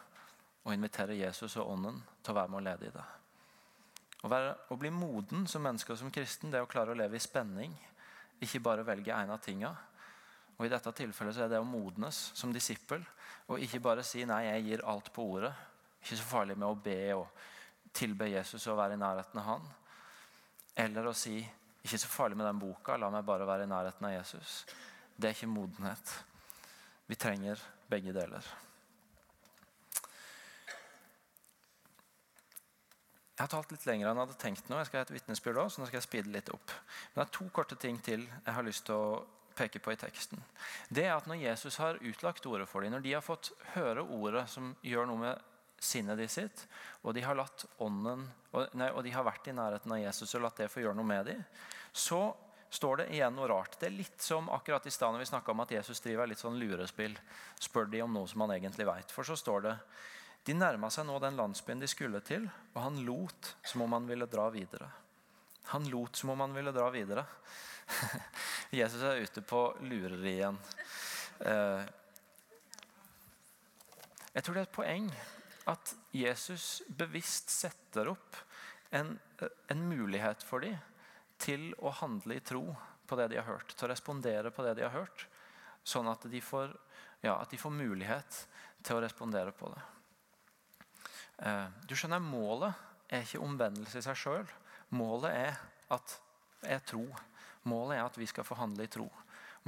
[0.63, 3.07] og invitere Jesus og Ånden til å være med og lede i det.
[4.19, 6.99] Å, være, å bli moden som menneske og som kristen det er å klare å
[6.99, 7.75] leve i spenning.
[8.43, 9.73] Ikke bare velge en av tinga.
[10.59, 13.03] Og I dette tilfellet så er det å modnes som disippel.
[13.49, 15.55] Og ikke bare si 'nei, jeg gir alt på ordet'.
[16.03, 17.27] Ikke så farlig med å be og
[17.93, 19.69] tilbe Jesus og være i nærheten av han.
[20.79, 24.07] Eller å si 'ikke så farlig med den boka, la meg bare være i nærheten
[24.07, 24.65] av Jesus'.
[25.17, 26.25] Det er ikke modenhet.
[27.09, 27.59] Vi trenger
[27.91, 28.45] begge deler.
[33.39, 34.79] Jeg har talt litt lenger enn jeg hadde tenkt nå.
[34.79, 36.73] Jeg skal ha et vitnesbyrd også, så nå skal jeg speede litt opp.
[37.15, 39.27] Det er to korte ting til jeg har lyst til å
[39.59, 40.43] peke på i teksten.
[40.91, 44.03] Det er at Når Jesus har utlagt ordet for dem, når de har fått høre
[44.03, 45.47] ordet som gjør noe med
[45.79, 46.65] sinnet de sitt,
[47.03, 48.27] og de ånden,
[48.75, 51.07] nei, og de har vært i nærheten av Jesus og latt det få gjøre noe
[51.07, 51.43] med dem,
[51.93, 52.35] så
[52.71, 53.79] står det igjen noe rart.
[53.81, 56.59] Det er litt som akkurat i stedet vi snakka om at Jesus driver litt sånn
[56.61, 57.17] lurespill.
[57.61, 59.13] Spør de om noe som han egentlig vet.
[59.15, 59.75] For så står det
[60.49, 64.09] de nærma seg nå den landsbyen de skulle til, og han lot som om han
[64.09, 64.91] ville dra videre.
[65.73, 67.25] Han lot som om han ville dra videre.
[68.79, 70.61] Jesus er ute på lureri igjen.
[71.45, 71.83] Eh,
[74.33, 75.11] jeg tror det er et poeng
[75.69, 78.37] at Jesus bevisst setter opp
[78.91, 79.19] en,
[79.69, 80.79] en mulighet for dem
[81.39, 82.65] til å handle i tro
[83.09, 83.75] på det de har hørt.
[83.75, 85.27] Til å respondere på det de har hørt.
[85.87, 86.73] Sånn at de får,
[87.25, 88.41] ja, at de får mulighet
[88.85, 89.85] til å respondere på det.
[91.47, 92.75] Eh, du skjønner, Målet
[93.09, 94.49] er ikke omvendelse i seg sjøl.
[94.97, 95.61] Målet er
[95.95, 96.19] at
[96.67, 97.05] er tro.
[97.69, 99.07] Målet er at vi skal få handle i tro.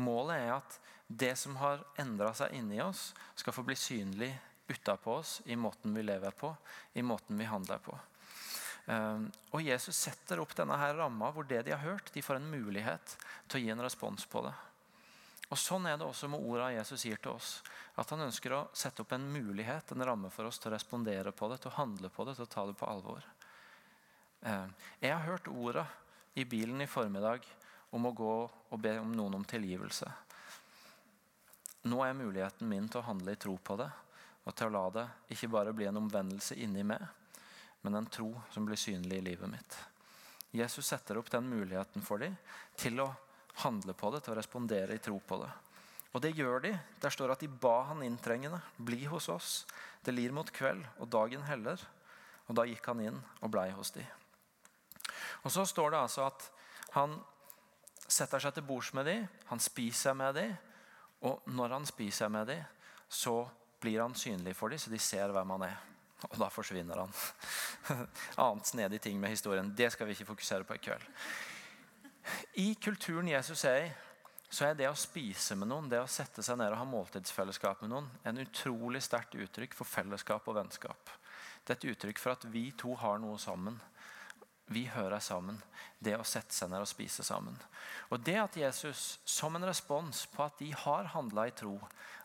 [0.01, 4.31] Målet er at det som har endra seg inni oss, skal få bli synlig
[4.71, 6.55] utapå oss i måten vi lever på,
[6.93, 7.99] i måten vi handler på.
[8.87, 12.41] Eh, og Jesus setter opp denne her ramma hvor det de har hørt, de får
[12.41, 14.55] en mulighet til å gi en respons på det.
[15.51, 17.57] Og Sånn er det også med ordene Jesus gir til oss.
[17.99, 21.33] At Han ønsker å sette opp en mulighet, en ramme for oss til å respondere
[21.35, 23.27] på det, til å handle på det, til å ta det på alvor.
[24.47, 24.69] Eh,
[25.03, 25.89] jeg har hørt ordene
[26.39, 27.43] i bilen i formiddag
[27.91, 30.07] om å gå og be om noen om tilgivelse.
[31.91, 33.89] Nå er muligheten min til å handle i tro på det,
[34.51, 37.03] og til å la det ikke bare bli en omvendelse inni meg,
[37.87, 39.77] men en tro som blir synlig i livet mitt.
[40.51, 42.35] Jesus setter opp den muligheten for dem
[42.75, 43.13] til å
[43.63, 45.51] handle på det, til å respondere i tro på det.
[46.11, 46.73] Og det gjør de.
[46.99, 48.59] Der står at de ba han inntrengende.
[48.77, 49.51] Bli hos oss.
[50.03, 51.79] Det lir mot kveld, og dagen heller.
[52.49, 54.03] Og da gikk han inn og blei hos de.
[55.47, 56.49] Og så står det altså at
[56.97, 57.15] han
[58.11, 60.49] setter seg til bords med de, han spiser med de,
[61.31, 62.57] og når han spiser med de,
[63.07, 63.45] så
[63.81, 65.79] blir han synlig for dem, så de ser hvem han er.
[66.29, 67.15] Og da forsvinner han.
[68.45, 69.73] Annet snedig ting med historien.
[69.77, 71.07] Det skal vi ikke fokusere på i kveld.
[72.61, 73.91] I kulturen Jesus er i,
[74.51, 77.85] så er det å spise med noen, det å sette seg ned og ha måltidsfellesskap
[77.85, 81.13] med noen, en utrolig sterkt uttrykk for fellesskap og vennskap.
[81.63, 83.79] Det er et uttrykk for at vi to har noe sammen.
[84.71, 85.59] Vi hører sammen.
[85.99, 87.57] Det å sette seg ned og spise sammen.
[88.11, 91.77] Og det at Jesus, som en respons på at de har handla i tro,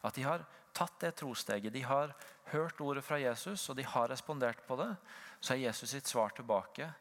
[0.05, 2.13] at de har tatt det trosteget, de har
[2.51, 4.91] hørt ordet fra Jesus, og de har respondert på det,
[5.39, 6.91] så er Jesus sitt svar tilbake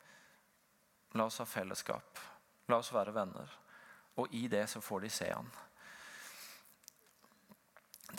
[1.15, 2.19] La oss ha fellesskap.
[2.67, 3.51] La oss være venner.
[4.19, 5.47] Og i det så får de se han.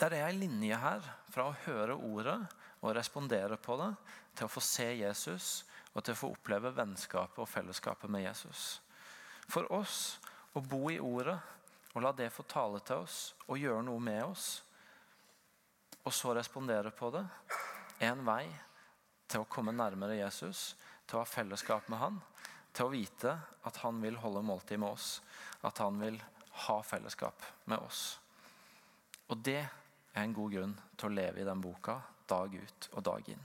[0.00, 2.38] Der er ei linje her fra å høre ordet
[2.80, 3.90] og respondere på det,
[4.36, 8.64] til å få se Jesus og til å få oppleve vennskapet og fellesskapet med Jesus.
[9.48, 10.18] For oss
[10.56, 11.36] å bo i ordet
[11.94, 14.60] og la det få tale til oss og gjøre noe med oss,
[16.06, 17.24] og så respondere på det,
[18.06, 18.44] en vei
[19.26, 22.20] til å komme nærmere Jesus, til å ha fellesskap med han,
[22.76, 23.32] til å vite
[23.66, 25.20] at han vil holde måltid med oss.
[25.66, 26.20] At han vil
[26.66, 28.18] ha fellesskap med oss.
[29.32, 33.06] Og det er en god grunn til å leve i den boka dag ut og
[33.06, 33.44] dag inn.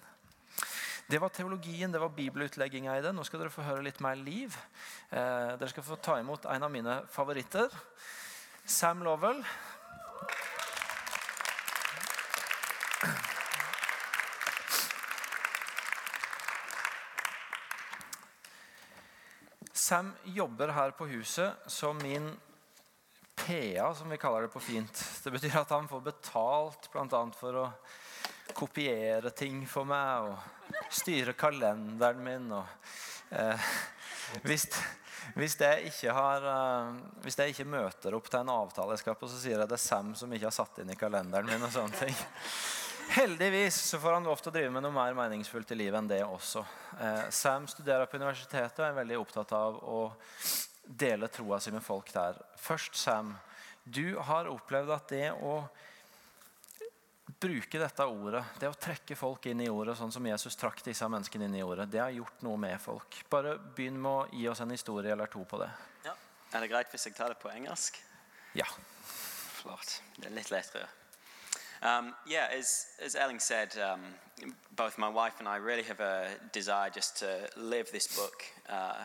[1.11, 3.11] Det var teologien, det var bibelutlegginga i det.
[3.15, 4.53] Nå skal dere få høre litt mer liv.
[5.09, 7.73] Eh, dere skal få ta imot en av mine favoritter.
[8.63, 9.41] Sam Lovell.
[19.91, 22.31] Sam jobber her på huset som min
[23.35, 25.03] PA, som vi kaller det på fint.
[25.23, 27.19] Det betyr at han får betalt bl.a.
[27.35, 27.65] for å
[28.55, 32.47] kopiere ting for meg og styre kalenderen min.
[32.55, 32.95] Og,
[33.35, 33.67] eh,
[34.47, 34.69] hvis,
[35.35, 36.95] hvis, jeg har, eh,
[37.27, 39.75] hvis jeg ikke møter opp til en avtale jeg skal på, så sier jeg det
[39.75, 41.67] er Sam som ikke har satt inn i kalenderen min.
[41.67, 42.15] og sånne ting.
[43.11, 46.07] Heldigvis så får han lov til å drive med noe mer meningsfullt i livet enn
[46.07, 46.61] det også.
[46.95, 50.03] Eh, Sam studerer på universitetet og er veldig opptatt av å
[50.85, 52.39] dele troa si med folk der.
[52.55, 53.33] Først, Sam.
[53.83, 55.57] Du har opplevd at det å
[57.41, 61.11] bruke dette ordet, det å trekke folk inn i ordet, sånn som Jesus trakk disse
[61.11, 63.19] menneskene inn i ordet, det har gjort noe med folk.
[63.33, 65.67] Bare begynn med å gi oss en historie eller to på det.
[66.07, 66.15] Ja.
[66.53, 67.99] Er det greit hvis jeg tar det på engelsk?
[68.55, 68.71] Ja.
[69.59, 69.99] Flott.
[70.15, 70.87] Det er litt lettere.
[71.83, 74.01] Um, yeah, as, as Elling said, um,
[74.75, 79.03] both my wife and I really have a desire just to live this book uh,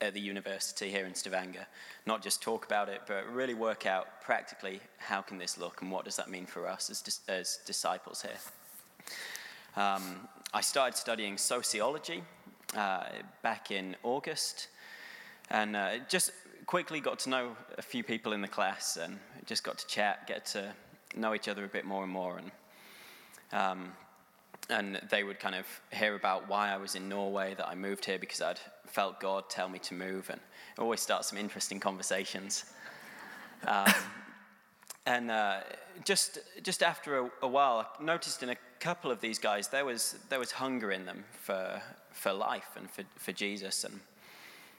[0.00, 1.66] at the university here in Stavanger.
[2.06, 5.90] Not just talk about it, but really work out practically how can this look and
[5.90, 8.38] what does that mean for us as, dis- as disciples here.
[9.76, 12.22] Um, I started studying sociology
[12.76, 13.04] uh,
[13.42, 14.68] back in August
[15.50, 16.30] and uh, just
[16.66, 20.28] quickly got to know a few people in the class and just got to chat,
[20.28, 20.72] get to
[21.16, 22.38] know each other a bit more and more.
[22.38, 22.50] And,
[23.52, 23.92] um,
[24.68, 28.04] and they would kind of hear about why I was in Norway, that I moved
[28.04, 30.40] here because I'd felt God tell me to move, and
[30.76, 32.64] it always starts some interesting conversations.
[33.66, 33.92] Um,
[35.06, 35.60] and uh,
[36.04, 39.84] just just after a, a, while, I noticed in a couple of these guys there
[39.84, 41.80] was there was hunger in them for
[42.12, 44.00] for life and for, for Jesus, and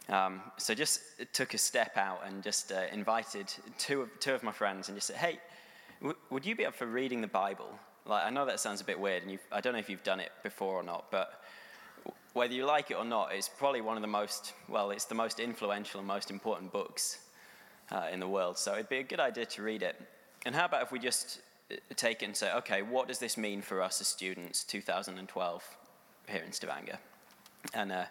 [0.10, 1.02] um, so just
[1.34, 4.98] took a step out and just uh, invited two of two of my friends and
[4.98, 5.40] just said, "Hey,
[6.30, 7.70] would you be up for reading the Bible?"
[8.06, 10.20] Like I know that sounds a bit weird, and I don't know if you've done
[10.20, 11.44] it before or not, but
[12.34, 15.16] whether you like it or not, it's probably one of the most well, it's the
[15.16, 17.20] most influential and most important books
[17.92, 18.58] uh, in the world.
[18.58, 19.96] So it'd be a good idea to read it.
[20.46, 23.38] And how about if we just uh, take it and say, okay, what does this
[23.38, 25.78] mean for us as students, 2012,
[26.28, 26.98] here in Stavanger?
[27.74, 28.06] And uh,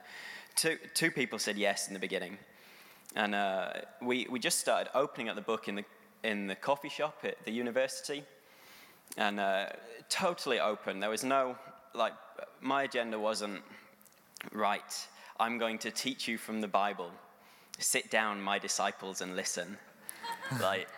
[0.54, 2.38] two, two people said yes in the beginning.
[3.16, 5.84] And uh, we, we just started opening up the book in the,
[6.22, 8.24] in the coffee shop at the university.
[9.16, 9.66] And uh,
[10.08, 11.00] totally open.
[11.00, 11.56] There was no,
[11.94, 12.12] like,
[12.60, 13.60] my agenda wasn't,
[14.52, 17.10] right, I'm going to teach you from the Bible.
[17.78, 19.76] Sit down, my disciples, and listen.
[20.60, 20.88] like,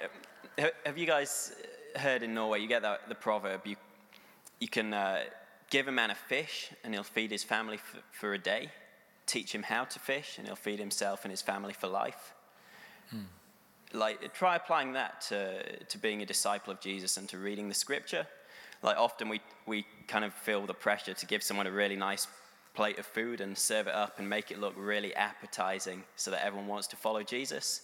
[0.84, 1.52] have you guys
[1.96, 3.76] heard in Norway, you get that, the proverb, you,
[4.60, 5.20] you can uh,
[5.70, 8.70] give a man a fish and he'll feed his family for, for, a day,
[9.26, 12.34] teach him how to fish and he'll feed himself and his family for life.
[13.10, 13.20] Hmm.
[13.92, 17.74] Like, try applying that to, to being a disciple of Jesus and to reading the
[17.74, 18.26] scripture.
[18.82, 22.26] Like, often we, we kind of feel the pressure to give someone a really nice
[22.74, 26.44] plate of food and serve it up and make it look really appetizing so that
[26.44, 27.82] everyone wants to follow Jesus.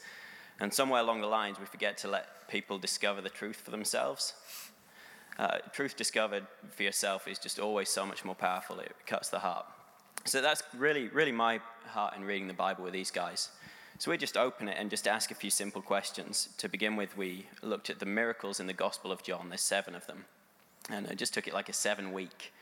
[0.60, 4.34] And somewhere along the lines, we forget to let people discover the truth for themselves.
[5.38, 8.80] Uh, truth discovered for yourself is just always so much more powerful.
[8.80, 9.66] It cuts the heart.
[10.24, 13.50] So that's really, really my heart in reading the Bible with these guys.
[14.00, 16.50] So we just open it and just ask a few simple questions.
[16.58, 19.48] To begin with, we looked at the miracles in the Gospel of John.
[19.48, 20.24] There's seven of them.
[20.88, 22.52] And I just took it like a seven week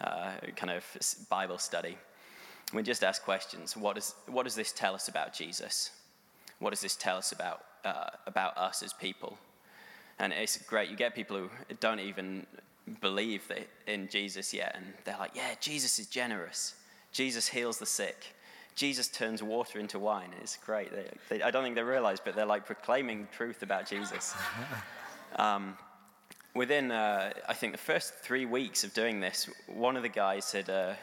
[0.00, 0.84] uh, kind of
[1.28, 1.98] Bible study.
[2.72, 3.76] We just ask questions.
[3.76, 5.90] What, is, what does this tell us about Jesus?
[6.60, 9.36] What does this tell us about, uh, about us as people?
[10.18, 10.88] And it's great.
[10.88, 12.46] You get people who don't even
[13.02, 13.50] believe
[13.86, 16.74] in Jesus yet, and they're like, yeah, Jesus is generous.
[17.12, 18.34] Jesus heals the sick.
[18.80, 20.30] Jesus turns water into wine.
[20.40, 20.90] It's great.
[20.90, 24.34] They, they, I don't think they realize, but they're like proclaiming truth about Jesus.
[25.36, 25.78] Um,
[26.56, 30.44] within, uh, I think, the first three weeks of doing this, one of the guys
[30.44, 30.94] said, uh,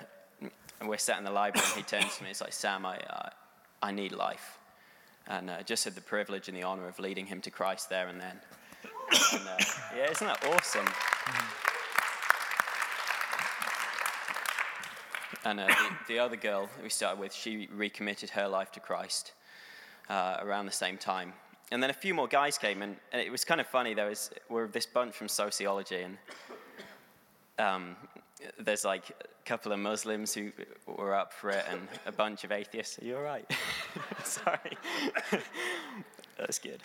[0.85, 3.29] we're sat in the library, and he turns to me, it's like, Sam, I, uh,
[3.81, 4.59] I need life.
[5.27, 8.09] And uh, just had the privilege and the honor of leading him to Christ there
[8.09, 8.37] and then.
[9.31, 9.57] and, uh,
[9.95, 10.89] yeah, isn't that awesome?
[15.45, 19.33] And uh, the, the, other girl we started with, she recommitted her life to Christ
[20.09, 21.33] uh, around the same time.
[21.71, 23.93] And then a few more guys came, and, and it was kind of funny.
[23.93, 26.17] There was we're this bunch from sociology, and
[27.59, 27.95] um,
[28.57, 30.51] there's like a couple of Muslims who
[30.85, 32.99] were up for it, and a bunch of atheists.
[32.99, 33.45] Are you all right?
[34.23, 34.77] Sorry,
[36.37, 36.81] that's good.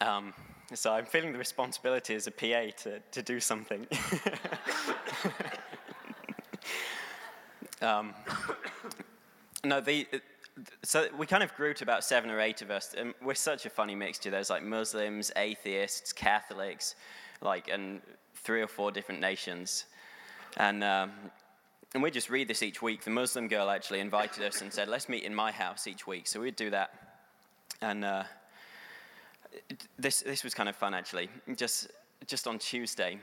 [0.00, 0.34] Um,
[0.74, 3.86] so I'm feeling the responsibility as a PA to, to do something.
[7.82, 8.14] um,
[9.64, 10.06] no, the,
[10.82, 13.66] so we kind of grew to about seven or eight of us, and we're such
[13.66, 14.30] a funny mixture.
[14.30, 16.94] There's like Muslims, atheists, Catholics,
[17.40, 18.00] like, and
[18.34, 19.86] three or four different nations.
[20.56, 21.12] And, um,
[21.94, 23.04] and we just read this each week.
[23.04, 26.26] The Muslim girl actually invited us and said, let's meet in my house each week.
[26.26, 26.90] So we'd do that.
[27.80, 28.24] And uh,
[29.98, 31.28] this, this was kind of fun, actually.
[31.56, 31.90] Just,
[32.26, 33.18] just on Tuesday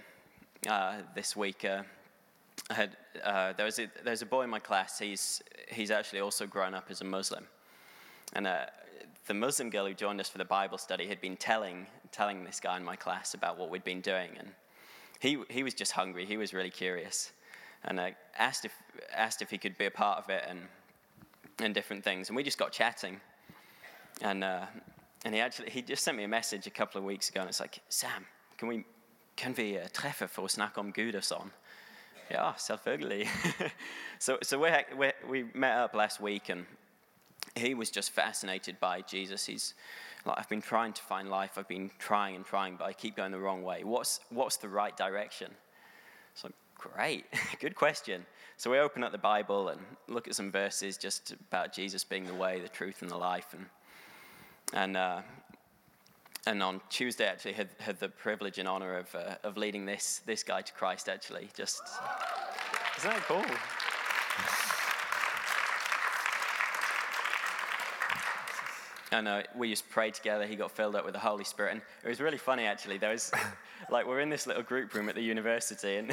[0.68, 1.84] uh, this week, uh,
[2.70, 5.00] I had, uh, there was a, there's a boy in my class.
[5.00, 7.46] He's, he's actually also grown up as a Muslim.
[8.34, 8.66] And uh,
[9.26, 12.60] the Muslim girl who joined us for the Bible study had been telling, telling this
[12.60, 14.32] guy in my class about what we'd been doing.
[14.38, 14.50] And
[15.20, 16.26] he, he was just hungry.
[16.26, 17.32] He was really curious.
[17.86, 18.74] And I asked if,
[19.16, 20.60] asked if he could be a part of it and,
[21.60, 22.30] and different things.
[22.30, 23.20] And we just got chatting.
[24.22, 24.66] And, uh,
[25.26, 27.42] and he actually he just sent me a message a couple of weeks ago.
[27.42, 28.26] And it's like, Sam,
[28.58, 28.86] can we,
[29.36, 31.52] kan vi eh, treffe for å snakke om Gud og sånn?
[32.32, 33.28] Ja, selvfølgelig.
[34.20, 36.66] so so we, we, met up last week and
[37.56, 39.46] he was just fascinated by Jesus.
[39.46, 39.74] He's
[40.26, 41.58] like, I've been trying to find life.
[41.58, 43.84] I've been trying and trying, but I keep going the wrong way.
[43.84, 45.52] What's, what's the right direction?
[46.36, 47.26] So, great,
[47.60, 48.26] good question.
[48.58, 52.26] So we open up the Bible and look at some verses just about Jesus being
[52.26, 53.54] the way, the truth, and the life.
[53.54, 53.66] And,
[54.74, 55.22] and, uh,
[56.50, 60.22] and on Tuesday, actually, had, had the privilege and honor of, uh, of leading this,
[60.26, 61.48] this guy to Christ, actually.
[61.56, 61.80] Just,
[62.98, 63.46] isn't that cool?
[69.12, 70.48] And uh, we just prayed together.
[70.48, 71.74] He got filled up with the Holy Spirit.
[71.74, 72.98] And it was really funny, actually.
[72.98, 73.32] There was,
[73.92, 76.12] like, we're in this little group room at the university, and,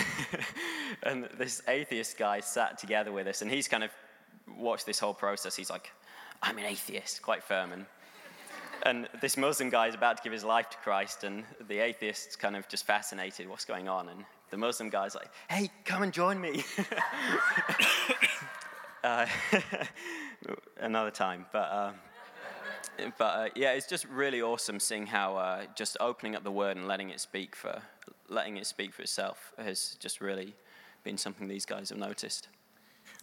[1.03, 3.41] and this atheist guy sat together with us.
[3.41, 3.91] And he's kind of
[4.55, 5.57] watched this whole process.
[5.57, 5.91] He's like,
[6.43, 7.73] I'm an atheist, quite firm.
[7.73, 7.87] And,
[8.87, 12.37] and this Muslim guy is about to give his life to Christ, and the atheist's
[12.37, 14.09] kind of just fascinated what's going on.
[14.09, 16.65] And the Muslim guy's like, hey, come and join me.
[19.05, 19.27] uh,
[20.81, 21.47] another time.
[21.53, 21.73] But.
[21.73, 21.95] Um,
[23.19, 26.79] but uh, yeah, it's just really awesome seeing how uh, just opening up the word
[26.79, 27.83] and letting it speak for
[28.29, 30.55] letting it speak for itself has just really
[31.05, 32.49] been something these guys have noticed.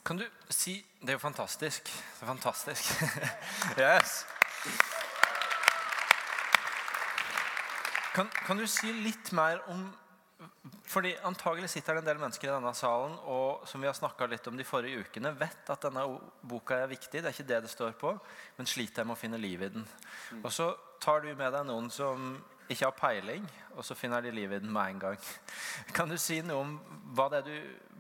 [0.08, 1.84] Du si Det er jo fantastisk.
[1.84, 3.04] Det er fantastisk.
[3.78, 4.26] yes.
[8.14, 9.90] Kan, kan du si litt mer om
[10.88, 14.48] fordi Antagelig sitter det en del mennesker i denne salen og som vi har litt
[14.48, 16.04] om de forrige ukene, vet at denne
[16.42, 17.22] boka er viktig.
[17.22, 18.12] Det er ikke det det står på,
[18.58, 19.86] men sliter med å finne liv i den.
[20.44, 20.70] Og så
[21.04, 22.36] tar du med deg noen som
[22.72, 25.20] ikke har peiling, og så finner de liv i den med en gang.
[25.96, 26.78] Kan du si noe om
[27.16, 27.54] hva, du,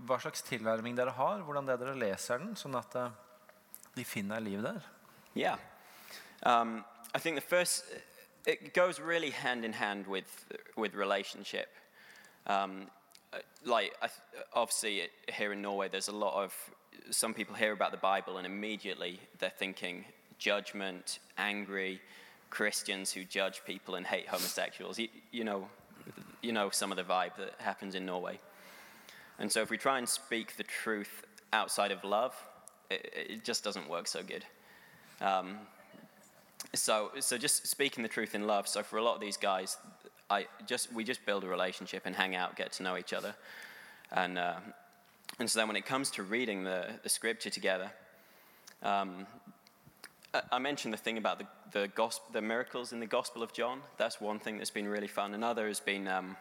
[0.08, 3.12] hva slags tilnærming dere har, hvordan det er dere leser den, sånn at eh,
[3.98, 4.82] de finner liv der?
[5.36, 5.60] Yeah.
[6.46, 6.84] Um,
[7.14, 7.90] I think the first,
[8.46, 11.70] it goes really hand in hand with, with relationship.
[12.48, 12.88] Um,
[13.66, 13.94] like,
[14.54, 16.54] obviously, here in Norway, there's a lot of
[17.10, 20.06] some people hear about the Bible and immediately they're thinking
[20.38, 22.02] judgment, angry
[22.50, 25.00] Christians who judge people and hate homosexuals.
[25.00, 25.68] You, you, know,
[26.42, 28.40] you know some of the vibe that happens in Norway.
[29.40, 32.36] And so if we try and speak the truth outside of love,
[32.90, 34.46] it, it just doesn't work so good.
[35.22, 35.58] Um,
[36.76, 38.68] so, so just speaking the truth in love.
[38.68, 39.78] So for a lot of these guys,
[40.30, 43.36] I just we just build a relationship and hang out, get to know each other,
[44.12, 44.56] and uh,
[45.40, 47.92] and so then when it comes to reading the, the scripture together,
[48.82, 49.28] um,
[50.52, 53.82] I, mentioned the thing about the the, gospel, the miracles in the Gospel of John.
[53.98, 55.34] That's one thing that's been really fun.
[55.34, 56.38] Another has been um,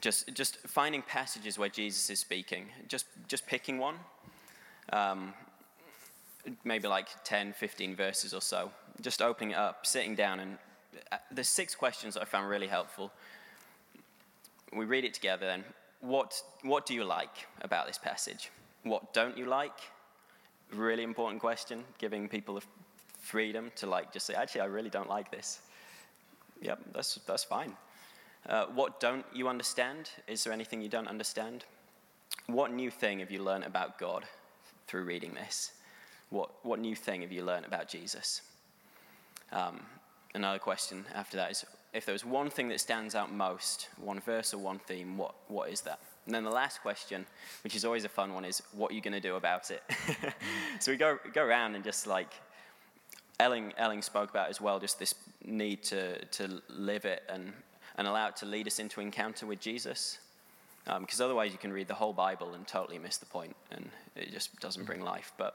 [0.00, 2.66] just just finding passages where Jesus is speaking.
[2.88, 3.96] Just just picking one.
[4.92, 5.34] Um,
[6.64, 8.70] maybe like 10, 15 verses or so.
[9.00, 10.58] Just opening it up, sitting down and
[11.12, 13.12] uh, the six questions I found really helpful.
[14.72, 15.64] We read it together then.
[16.00, 18.50] What, what do you like about this passage?
[18.82, 19.78] What don't you like?
[20.72, 22.62] Really important question, giving people the
[23.18, 25.60] freedom to like just say, actually, I really don't like this.
[26.60, 27.74] Yep, that's, that's fine.
[28.48, 30.10] Uh, what don't you understand?
[30.26, 31.64] Is there anything you don't understand?
[32.46, 34.24] What new thing have you learned about God
[34.86, 35.72] through reading this?
[36.30, 38.42] What, what new thing have you learned about Jesus?
[39.52, 39.80] Um,
[40.34, 44.52] another question after that is if there's one thing that stands out most, one verse
[44.52, 45.98] or one theme, what, what is that?
[46.26, 47.24] And then the last question,
[47.64, 49.82] which is always a fun one, is what are you going to do about it?
[50.80, 52.28] so we go, go around and just like,
[53.40, 57.52] Elling, Elling spoke about as well, just this need to, to live it and,
[57.96, 60.18] and allow it to lead us into encounter with Jesus.
[60.84, 63.90] Because um, otherwise, you can read the whole Bible and totally miss the point, and
[64.16, 65.32] it just doesn't bring life.
[65.36, 65.54] But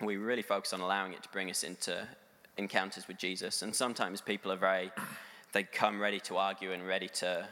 [0.00, 2.06] we really focus on allowing it to bring us into
[2.56, 3.62] encounters with Jesus.
[3.62, 4.90] And sometimes people are very,
[5.52, 7.46] they come ready to argue and ready to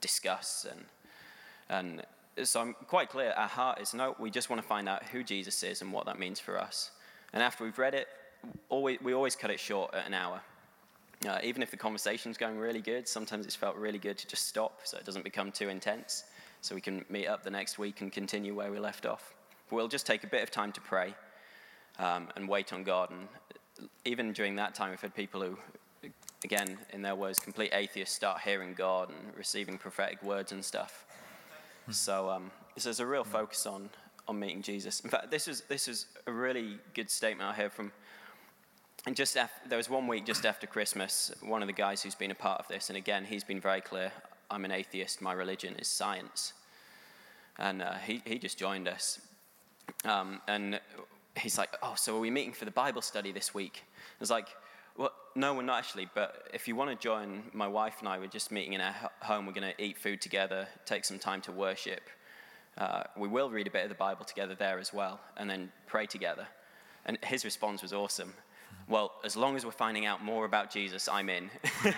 [0.00, 0.66] discuss.
[0.70, 2.02] And,
[2.38, 5.04] and so I'm quite clear, our heart is no, we just want to find out
[5.04, 6.90] who Jesus is and what that means for us.
[7.32, 8.08] And after we've read it,
[8.68, 10.40] always, we always cut it short at an hour.
[11.28, 14.48] Uh, even if the conversation's going really good, sometimes it's felt really good to just
[14.48, 16.24] stop so it doesn't become too intense.
[16.62, 19.34] So we can meet up the next week and continue where we left off.
[19.68, 21.14] But we'll just take a bit of time to pray
[21.98, 23.28] um, and wait on God and
[24.04, 25.56] even during that time, we've had people who,
[26.44, 31.06] again, in their words, complete atheists start hearing God and receiving prophetic words and stuff.
[31.90, 33.90] So, um, so there's a real focus on,
[34.28, 35.00] on meeting Jesus.
[35.00, 37.92] In fact, this is, this is a really good statement I heard from.
[39.06, 42.14] And just after, there was one week just after Christmas, one of the guys who's
[42.14, 44.12] been a part of this, and again, he's been very clear
[44.50, 46.52] I'm an atheist, my religion is science.
[47.58, 49.18] And uh, he, he just joined us.
[50.04, 50.78] Um, and
[51.36, 53.82] he's like, Oh, so are we meeting for the Bible study this week?
[53.84, 54.48] I was like,
[54.96, 56.08] Well, no, we're not actually.
[56.14, 58.94] But if you want to join, my wife and I were just meeting in our
[59.20, 59.46] home.
[59.46, 62.02] We're going to eat food together, take some time to worship.
[62.78, 65.70] Uh, we will read a bit of the Bible together there as well, and then
[65.86, 66.46] pray together.
[67.04, 68.32] And his response was awesome.
[68.88, 71.50] Well, as long as we're finding out more about Jesus, I'm in.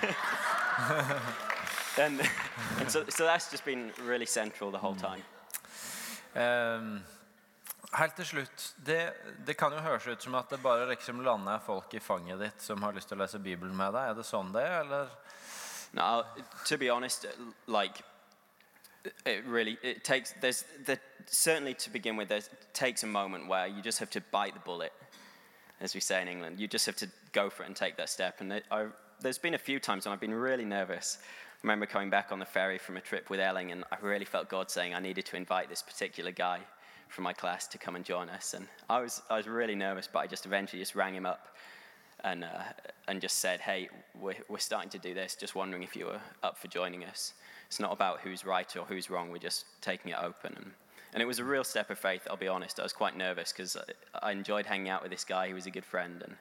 [1.99, 2.21] and
[2.79, 5.23] and so, so that's just been really central the whole time.
[6.37, 7.03] Ehm,
[7.93, 8.75] helt til slutt.
[8.87, 9.13] Det,
[9.47, 12.63] det kan jo høres ut som at det bare liksom lander folk i fanget ditt
[12.63, 14.11] som har lyst til å lese Bibelen med deg.
[14.11, 15.13] Er det sånn det er, eller?
[15.95, 16.25] Now,
[16.67, 17.27] to be honest,
[17.67, 18.03] like
[19.27, 23.67] it really it takes there's the, certainly to begin with there's, takes a moment where
[23.67, 24.93] you just have to bite the bullet,
[25.81, 26.59] as we say in England.
[26.59, 28.41] You just have to go for it and take that step.
[28.41, 28.87] And I,
[29.21, 31.19] there's been a few times when I've been really nervous.
[31.23, 34.27] I remember coming back on the ferry from a trip with Elling, and I really
[34.27, 36.61] felt God saying I needed to invite this particular guy
[37.15, 38.55] from my class to come and join us.
[38.55, 41.49] And I was I was really nervous, but I just eventually just rang him up
[42.25, 42.63] and, uh,
[43.07, 43.89] and just said, hey,
[44.19, 47.35] we're, we're starting to do this, just wondering if you were up for joining us.
[47.67, 50.55] It's not about who's right or who's wrong, we're just taking it open.
[50.57, 50.71] And,
[51.13, 52.81] and it was a real step of faith, I'll be honest.
[52.81, 53.77] I was quite nervous because
[54.23, 56.35] I, enjoyed hanging out with this guy, he was a good friend, and,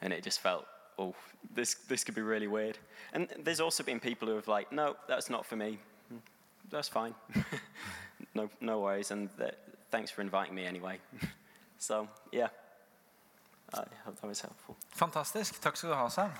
[0.00, 0.66] and it just felt,
[0.98, 1.14] oh,
[1.54, 2.78] this, this could be really weird.
[3.12, 5.78] And there's also been people who have like, no, that's not for me.
[6.70, 7.14] That's fine.
[8.34, 9.28] no, no worries, and
[9.90, 10.98] thanks for inviting me anyway.
[11.78, 12.48] so, yeah,
[13.74, 14.76] I hope that was helpful.
[14.94, 15.60] Fantastisk.
[15.60, 16.30] Takk skal du ha, Sam.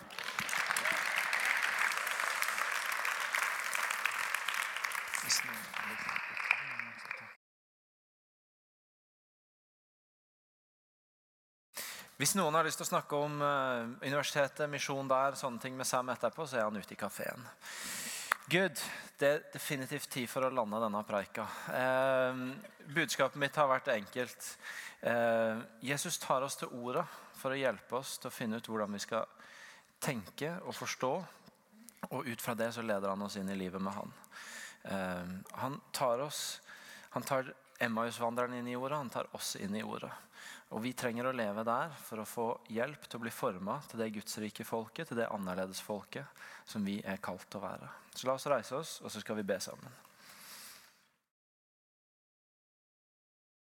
[12.16, 15.84] Hvis noen har lyst til å snakke om eh, universitetet, misjon der, sånne ting med
[15.84, 17.44] Sam etterpå, så er han ute i kafeen.
[18.46, 18.78] Gud,
[19.18, 21.48] det er definitivt tid for å lande denne preika.
[21.74, 22.36] Eh,
[22.94, 24.50] budskapet mitt har vært enkelt.
[25.02, 27.02] Eh, Jesus tar oss til orda
[27.34, 29.26] for å hjelpe oss til å finne ut hvordan vi skal
[29.98, 31.10] tenke og forstå.
[32.12, 34.14] Og ut fra det så leder han oss inn i livet med han.
[34.94, 35.34] Eh,
[35.64, 36.60] han tar oss
[37.16, 37.46] Han tar
[37.80, 40.10] Emmausvandreren inn i ordet, han tar oss inn i ordet.
[40.74, 44.02] Og vi trenger å leve der for å få hjelp til å bli forma til
[44.02, 47.92] det gudsrike folket, til det annerledesfolket som vi er kalt til å være.
[48.16, 50.05] Så la oss reise oss, og så skal vi be sammen.